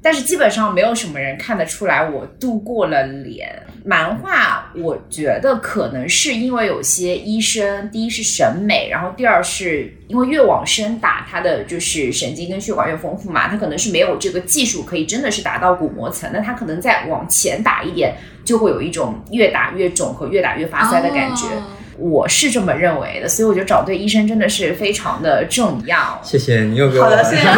[0.01, 4.71] 但是基本上没有什么人看得出来我度过了脸蛮化。
[4.75, 18.15] 我觉得可能是因为有些医生，第一是审美，然后第二是因为越往深打，他的就是神经跟血管越丰富嘛，他可能是没有这个技术可以真的是达到骨膜层，那他可能再往前打一点，
[18.45, 21.45] 就会有一种越打越肿和越打越发腮的感觉。
[21.47, 21.63] 哦
[22.01, 26.17] 我是这么认为的，所以我觉得找对医生真的是非常的重要。
[26.23, 27.03] 谢谢你又给我。
[27.03, 27.43] 好的谢谢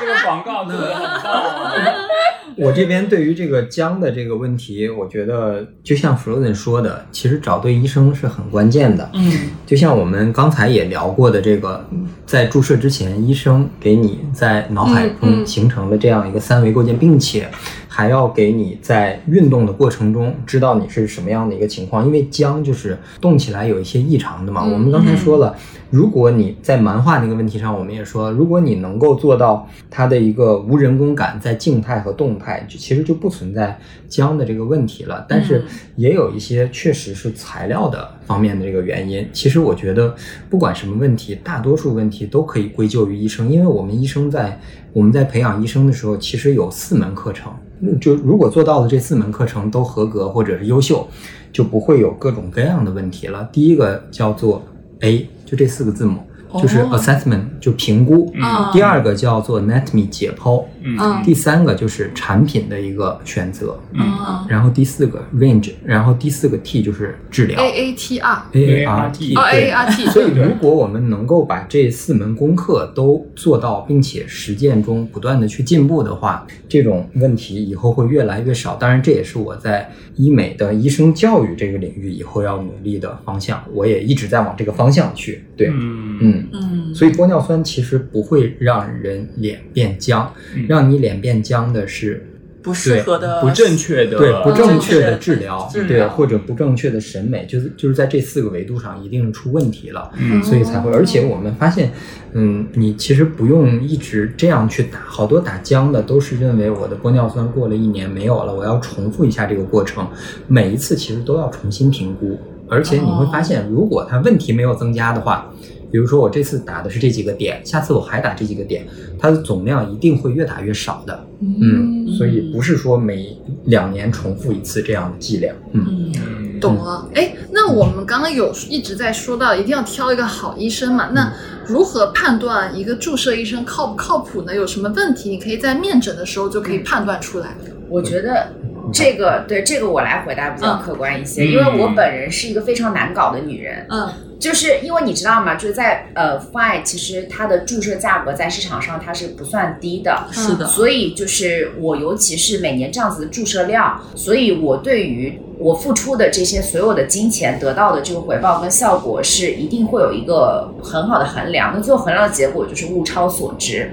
[0.00, 1.94] 这个广告做的很棒。
[2.56, 9.10] 我这边对于这个僵的这个问题，我觉得就像 Frozen 说的，其实找对医生是很关键的。
[9.14, 9.32] 嗯
[9.66, 11.84] 就像我们刚才也聊过的，这个
[12.26, 17.48] 在注射之前，医生给你在脑海嗯中嗯形成了这样一个三维构建，并且
[17.88, 24.62] 还要给你在运动的过程中知道你是什么样的一个情况，因为僵就是动起来有一些异常的嘛。
[24.64, 25.56] 嗯我们刚才说了，
[25.94, 35.24] 如果你在蛮化那个问题上，我们也说，如果你能够做到它的一个无人工感在静态和动态，就其实就不存在僵的这个问题了。
[35.28, 35.64] 但是嗯
[35.94, 39.24] 也有一些确实是材料的方面的这个原因。
[39.32, 40.12] 其实我觉得，
[40.50, 44.58] 不管什么问题，大多数问题都可以归咎于医生，因为我们医生在
[44.92, 47.52] 我们在培养医生的时候，其实有四门课程。
[48.00, 51.06] 就如果做到了这四门课程都合格或者是优秀，
[51.52, 53.48] 就不会有各种各样的问题了。
[53.52, 54.60] 第一个叫做
[55.04, 56.20] A，就这四个字母。
[56.60, 56.90] 就是哦。
[56.92, 58.70] assessment 就评估，嗯。
[58.72, 61.22] 第二个叫做 anatomy 解剖，嗯。
[61.24, 64.02] 第三个就是产品的一个选择，嗯。
[64.48, 67.60] 然后第四个 range，然后第四个 T 就是治疗。
[67.60, 78.76] A A T R，A A R T 哦 A 对 A R T， 所以，如果我们能够把这四门功课都做到，并且实践中不断的去进步的话，这种问题以后会越来越少。
[78.76, 83.62] 当然，这也是我在医美的医生教育这个领域以后要努力的方向。
[83.72, 85.44] 我也一直在往这个方向去。
[85.56, 86.18] 对，嗯。
[86.20, 86.48] 嗯。
[86.52, 92.26] 嗯，所以玻尿酸其实不会让人脸变僵，嗯让你脸变僵的是
[92.62, 100.90] 不适合的不正确的，对不正确的治疗对或者不正确的审美，就是就是在这四个维度上一定出问题了，嗯所以才会。
[100.90, 101.92] 而且我们发现，
[102.32, 110.08] 嗯，你其实不用一直这样去打，好多打僵的都是认为我的玻尿酸过了一年没有了，我要重复一下这个过程，
[110.48, 112.38] 每一次其实都要重新评估。
[112.66, 115.52] 而且你会发现，如果它问题没有增加的话，
[115.94, 118.84] 比如说我这次打的是这几个点，下次我还打这几个点，
[119.16, 121.24] 它的总量一定会越打越少的。
[121.40, 125.54] 嗯，所以不是说每两年重复一次这样的剂量。
[125.70, 127.08] 嗯，懂了。
[127.14, 131.10] 哎，那我们刚刚有一直在说到，一定要挑一个好医生嘛？
[131.14, 131.32] 那
[131.64, 134.52] 如何判断一个注射医生靠不靠谱呢？
[134.52, 135.30] 有什么问题？
[135.30, 137.56] 你可以在面诊的时候就可以判断出来。
[137.88, 138.48] 我觉得
[138.92, 143.86] 这个对这个我来回答比较客观一些，因为我本人是一个非常难搞的女人。
[143.88, 144.08] 嗯，
[144.38, 145.54] 就是因为你知道吗？
[145.54, 161.72] 就是在呃，Fine 其实它的注射价格在市场上它是不算低的，是的，所以就是我尤其是每年这样子的注射量，所以我对于我付出的这些所有的金钱得到的这个回报跟效果是一定会有一个很好的衡量。
[161.74, 163.90] 那最后衡量的结果就是物超所值。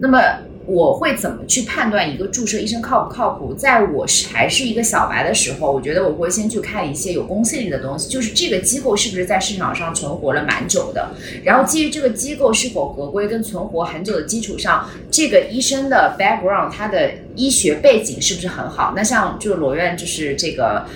[0.00, 0.18] 那么。
[0.66, 3.52] 我会怎么去判断一个注射医生靠不靠谱？
[3.54, 11.10] 在我是还是一个小白的时候，我觉得我会先去看一些有公信力的东西，就是这个机构是不是在市场上存活了蛮久的，
[11.42, 18.92] 然后基于这个机构是否合规跟存活很久的基础上，这个医生的 background 他的医学背景是不是很好？
[18.94, 20.86] 那像就罗院就是这个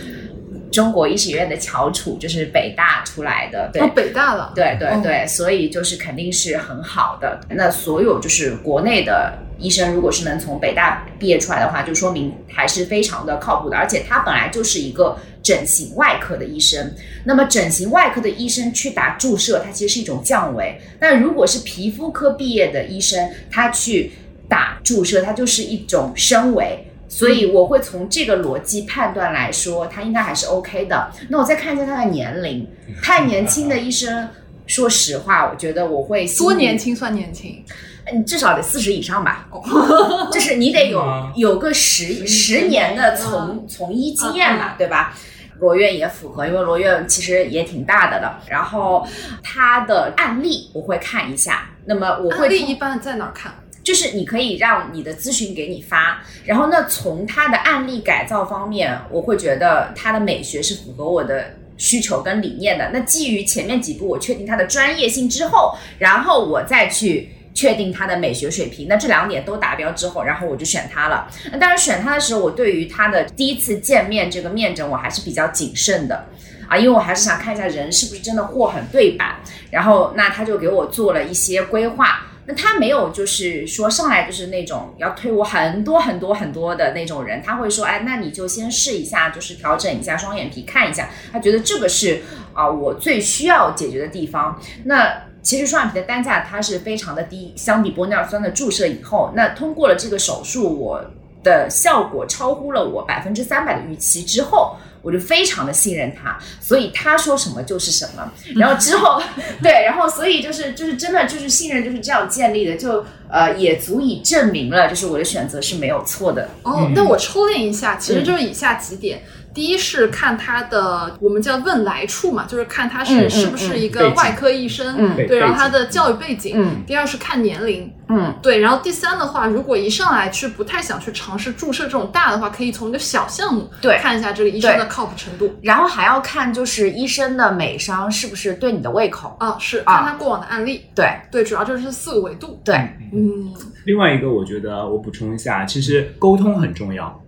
[0.70, 7.40] 中国医学院的翘楚，就是北大出来的，对，哦，北大了，对对对，所以就是肯定是很好的。
[7.48, 13.76] 那所有就是国内的医生，如果是能从北大毕业出来的话，就说明还是非常的靠谱的。
[13.76, 16.92] 而且他本来就是一个整形外科的医生，
[17.24, 20.78] 那么整形外科的医生去打注射，它其实是一种降维。
[21.00, 24.12] 但如果是皮肤科毕业的医生，他去
[24.48, 26.82] 打注射，它就是一种升维。
[27.08, 31.08] 所以我会从这个逻辑判断来说，他应该还是 OK 的。
[31.28, 32.68] 那我再看一下他的年龄，
[33.00, 34.28] 太年轻的医生，
[34.66, 37.64] 说实话，我觉得我会多年轻算年轻？
[38.12, 39.48] 嗯，至少得四十以上吧。
[40.32, 45.14] 就是你得有啊有个十十年的从从医经验嘛，对吧？
[45.58, 48.42] 罗院也符合，因为罗院其实也挺大的了。
[48.46, 49.06] 然后
[49.42, 53.54] 他的案例我会看一下，那么我会案例一般在哪儿看？
[53.82, 62.90] 就是你可以让你的咨询给你发，然后那，从他的案例改造方面，我会觉得他的美学是符合我的需求跟理念的。
[62.92, 67.30] 那基于前面几步我确定他的专业性之后，然后我再去。
[67.56, 71.26] 确定他的美学水平，那这两点都达标之后，然后我就选他了。
[71.50, 76.26] 那当然选他的时候，我对于他的第一次见面这个面诊，我还是比较谨慎的。
[76.68, 79.36] 啊，因为我还是想看一下人是不是真的货很对版。
[79.70, 82.26] 然后，那他就给我做了一些规划。
[82.48, 91.08] 那他没有就是说上来就是那种要推我很多很多很多的那种人，他会说，哎，那你就先试一下，就是调整一下双眼皮，看一下。
[91.32, 92.22] 他觉得这个是
[92.52, 94.60] 啊、我最需要解决的地方。
[94.84, 101.00] 那其实双眼皮的单价它是非常的低，相比玻尿酸的注射以后，那通过了这个手术，我
[101.44, 108.32] 的效果超乎了我百分之三百的预期之后，我就非常的信任他，所以他说什么就是什么。
[108.56, 109.22] 然后之后，
[109.62, 116.48] 对，然后所以就是就是真的就是信任就是这样建立的，就呃也足以证明了，就是我的选择是没有错的。
[116.64, 119.22] 哦，那我抽练一下，其实就是以下几点。
[119.56, 126.84] 第一是看他的，我们叫问来处嘛，就是看他是、是不是一个外科医生，嗯对，然后他的教育背景，嗯。
[126.86, 133.96] 第二是看年龄，嗯，对，然后第三的话，如果一上来去不太想去尝试注射这种大的话，可以从一个小项目对。
[134.02, 135.50] 看一下这个医生的靠谱程度。
[135.62, 139.34] 然后还要看就是医生的美商是不是对你的胃口。
[139.40, 140.02] 啊，是啊。
[140.02, 141.06] 看他过往的案例，对。
[141.32, 142.60] 对，主要就是四个维度。
[142.62, 142.74] 对，
[143.14, 143.54] 嗯，
[143.86, 147.18] 另外一个，我觉得我补充一下，其实沟通很重要。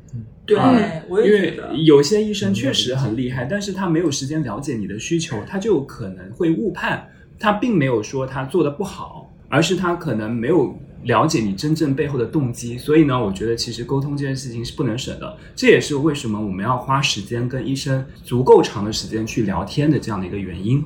[0.49, 0.75] 对啊，
[1.09, 1.75] 我因为也觉得。
[1.75, 7.07] 有些医生确实很厉害，但是他没有时间了解你的需求，他就可能会误判。
[7.39, 12.77] 他并没有说他做的不好，而是他可能没有了解你真正背后的动机。
[12.77, 15.37] 所以呢，我觉得其实沟通这件事情是不能省的。
[15.55, 20.83] 这也是为什么我们要花时间跟医生足够长的时间去聊天的这样的一个原因。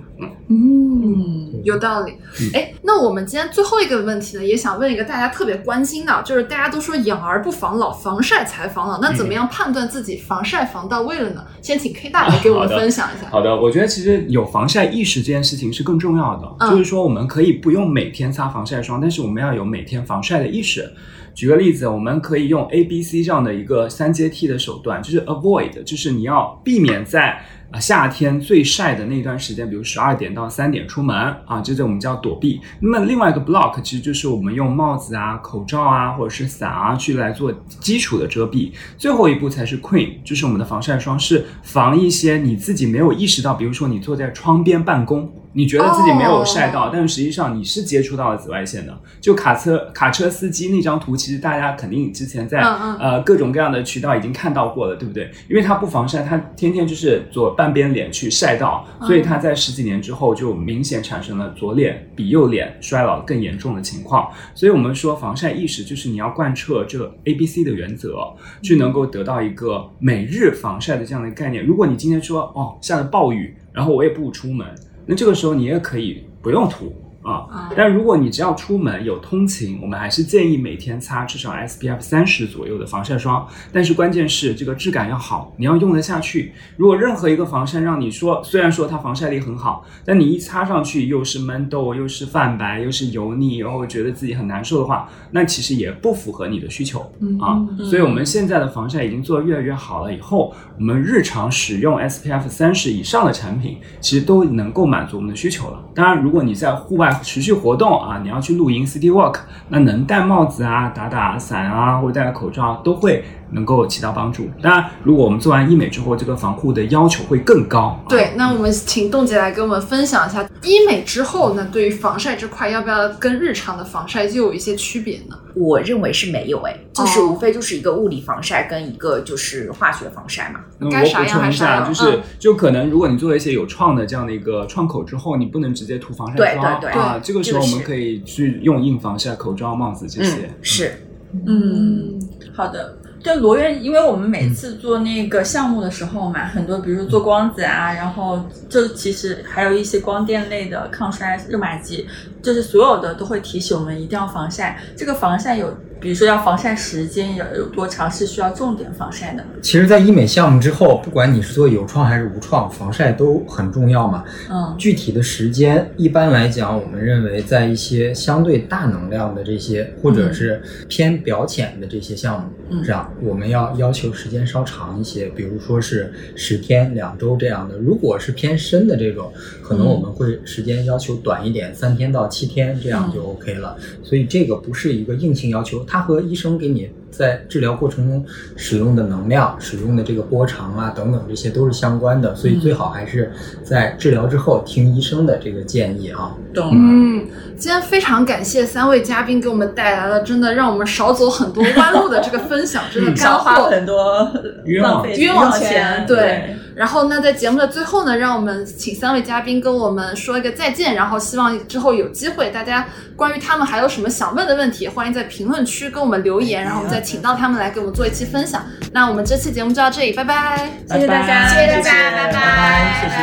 [0.48, 2.12] 嗯，嗯，有道理。
[2.54, 11.44] 哎，那我们今天最后一个问题呢，也想问一个大家特别关心的，就是大家都说养儿不防老，防晒才防老，那怎么样判断自己防晒防到位了呢？
[11.60, 13.28] 先请 K 大来给我们分享一下。
[13.30, 16.56] 好的，我觉得其实有防晒意识这件事情是更重要的。
[16.58, 20.92] 嗯就是说，我们可以不用每天擦防晒霜，但是我们要有每天防晒的意识。
[21.34, 27.42] 举个例子，我们可以用 A、B、C 这样的一个三阶梯的手段，就是 avoid，就是你要避免在
[27.72, 31.16] 啊夏天最晒的那段时间，比如十二点到三点出门
[31.46, 32.60] 啊，这就我们叫躲避。
[32.80, 38.70] 那么另外一个 block 其实就是我们用帽子啊、口罩啊或者是伞啊去来做基础的遮蔽。
[38.96, 45.32] 最后一步才是 cream，就是我们的防晒霜，是防一些你自己没有意识到，比如说你坐在窗边办公。
[45.54, 48.98] 你觉得自己没有晒哦到，但是实际上你是接触到了紫外线的。
[49.20, 55.30] 就卡车卡车司机那张图，其实大家肯定之前在嗯嗯呃各种各样的渠道已经看到过了，对不对？
[55.48, 64.30] 因为他不防晒，他天天就是左半边脸去晒到，嗯所以他在十几年之后就明显产生了左脸比右脸衰老更严重的情况。
[64.54, 68.16] 所以我们说防晒意识就是你要贯彻这 A B C 的原则，
[68.62, 71.64] 去能够得到一个每日防晒的这样的概念。
[71.64, 74.66] 如果你今天说哦下了暴雨，然后我也不出门，
[75.06, 76.92] 那这个时候你也可以不用涂。
[77.22, 83.46] 啊，但如果你只要出门有通勤，我们还是建议每天擦至少 SPF 三十左右的防晒霜。
[83.72, 86.52] 但是关键是这个质感要好，你要用得下去。
[86.76, 97.00] 如果任何一个防晒让你说，虽然说它防晒力很好，但你一擦上去又是闷痘，又是泛白，又是油腻，然后觉得自己很难受的话，那其实也不符合你的需求
[97.40, 97.64] 啊。
[97.88, 105.80] 所以我们现在的防晒已经做得越来越好了，以后我们日常使用 SPF 三十以上的产品，其实都能够满足我们的需求了。
[105.94, 109.36] 当然，如果你在户外持续活动啊，你要去露营 City Walk，
[109.68, 114.48] 那能戴帽子啊、打打伞啊，或者戴个口罩都会能够起到帮助。
[114.60, 117.80] 当然，如果我们做完医美之后，这个防护的要求会更高。
[117.80, 125.38] 啊对，那我们请冻姐来跟我们分享一下医美之后那，对于防晒这块，要不要跟日常的防晒就有一些区别呢？
[125.54, 130.60] 我认为是没有哎，就是哦无非就是一个物理防晒跟一个就是化学防晒嘛。
[130.78, 140.46] 嗯，我该啥样补充一下，就是、嗯就可能如果你做了一些有创的这样的一个创口之后，你不能直接涂防晒对霜对对啊，这个时候我们可以去用硬防晒、口罩、帽子这些。
[140.46, 141.06] 嗯，是，
[141.46, 142.18] 嗯，
[142.54, 142.96] 好的。
[143.22, 152.08] 就罗院，因为我们每次做那个项目的时候嘛，很多比如说做光子啊，然后就其实还有一些光电类的抗衰热玛吉，
[152.42, 154.76] 就是所有的都会提醒我们一定要防晒。
[154.96, 155.72] 这个防晒有，
[156.02, 159.44] 比如说要防晒时间有有多长，是需要重点防晒的。
[159.62, 164.24] 其实，在医美项目之后，不管你是做有创还是无创，防晒都很重要嘛。
[164.50, 177.76] 嗯具体的时间，一般来讲，我们认为在一些相对大能量的这些，或者是偏表浅的这些项目嗯上，我们要要求时间稍长一些，比如说是十天、两周这样的。
[177.78, 183.76] 如果是偏深的这种，可能我们会时间要求短一点，三天到七天这样就 OK 了。
[184.02, 188.24] 所以这个不是一个硬性要求，它和医生给你在治疗过程中
[188.56, 192.34] 使用的能量、使用的这个波长啊等等，这些都是相关的。
[192.34, 193.30] 所以最好还是
[193.62, 196.34] 在治疗之后听医生的这个建议啊。
[196.54, 196.72] 懂了。
[196.74, 197.26] 嗯，
[197.58, 203.68] 今天非常感谢三位嘉宾给我们带来了真的让我们少走很多弯路的这个分享，真的干少花货。
[203.68, 204.26] 很多
[204.64, 218.64] 冤枉冤枉钱钱，对然后那，在节目的最后呢，让我们请三位嘉宾跟我们说一个再见，然后希望之后有机会，大家关于他们还有什么想问的问题，欢迎在评论区跟我们留言，然后我们再请到他们来给我们做一期分享。
[218.92, 220.70] 那我们这期节目就到这里，拜拜。
[220.88, 223.22] 谢谢大家，谢谢大家，拜拜拜，谢谢.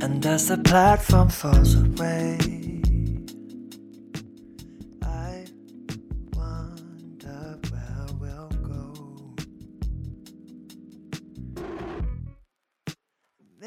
[0.00, 2.36] And as the platform falls away,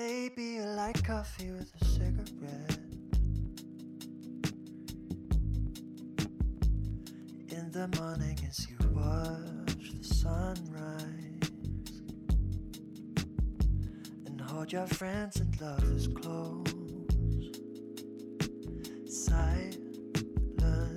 [0.10, 2.80] Maybe a light coffee with a cigarette.
[7.50, 11.52] In the morning as you watch the sunrise
[14.26, 16.64] and hold your friends and lovers close.
[19.10, 20.97] Silently,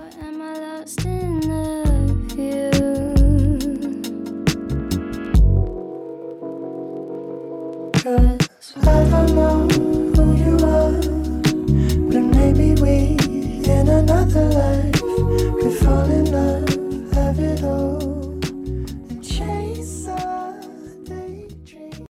[14.21, 16.70] another life could fall in love.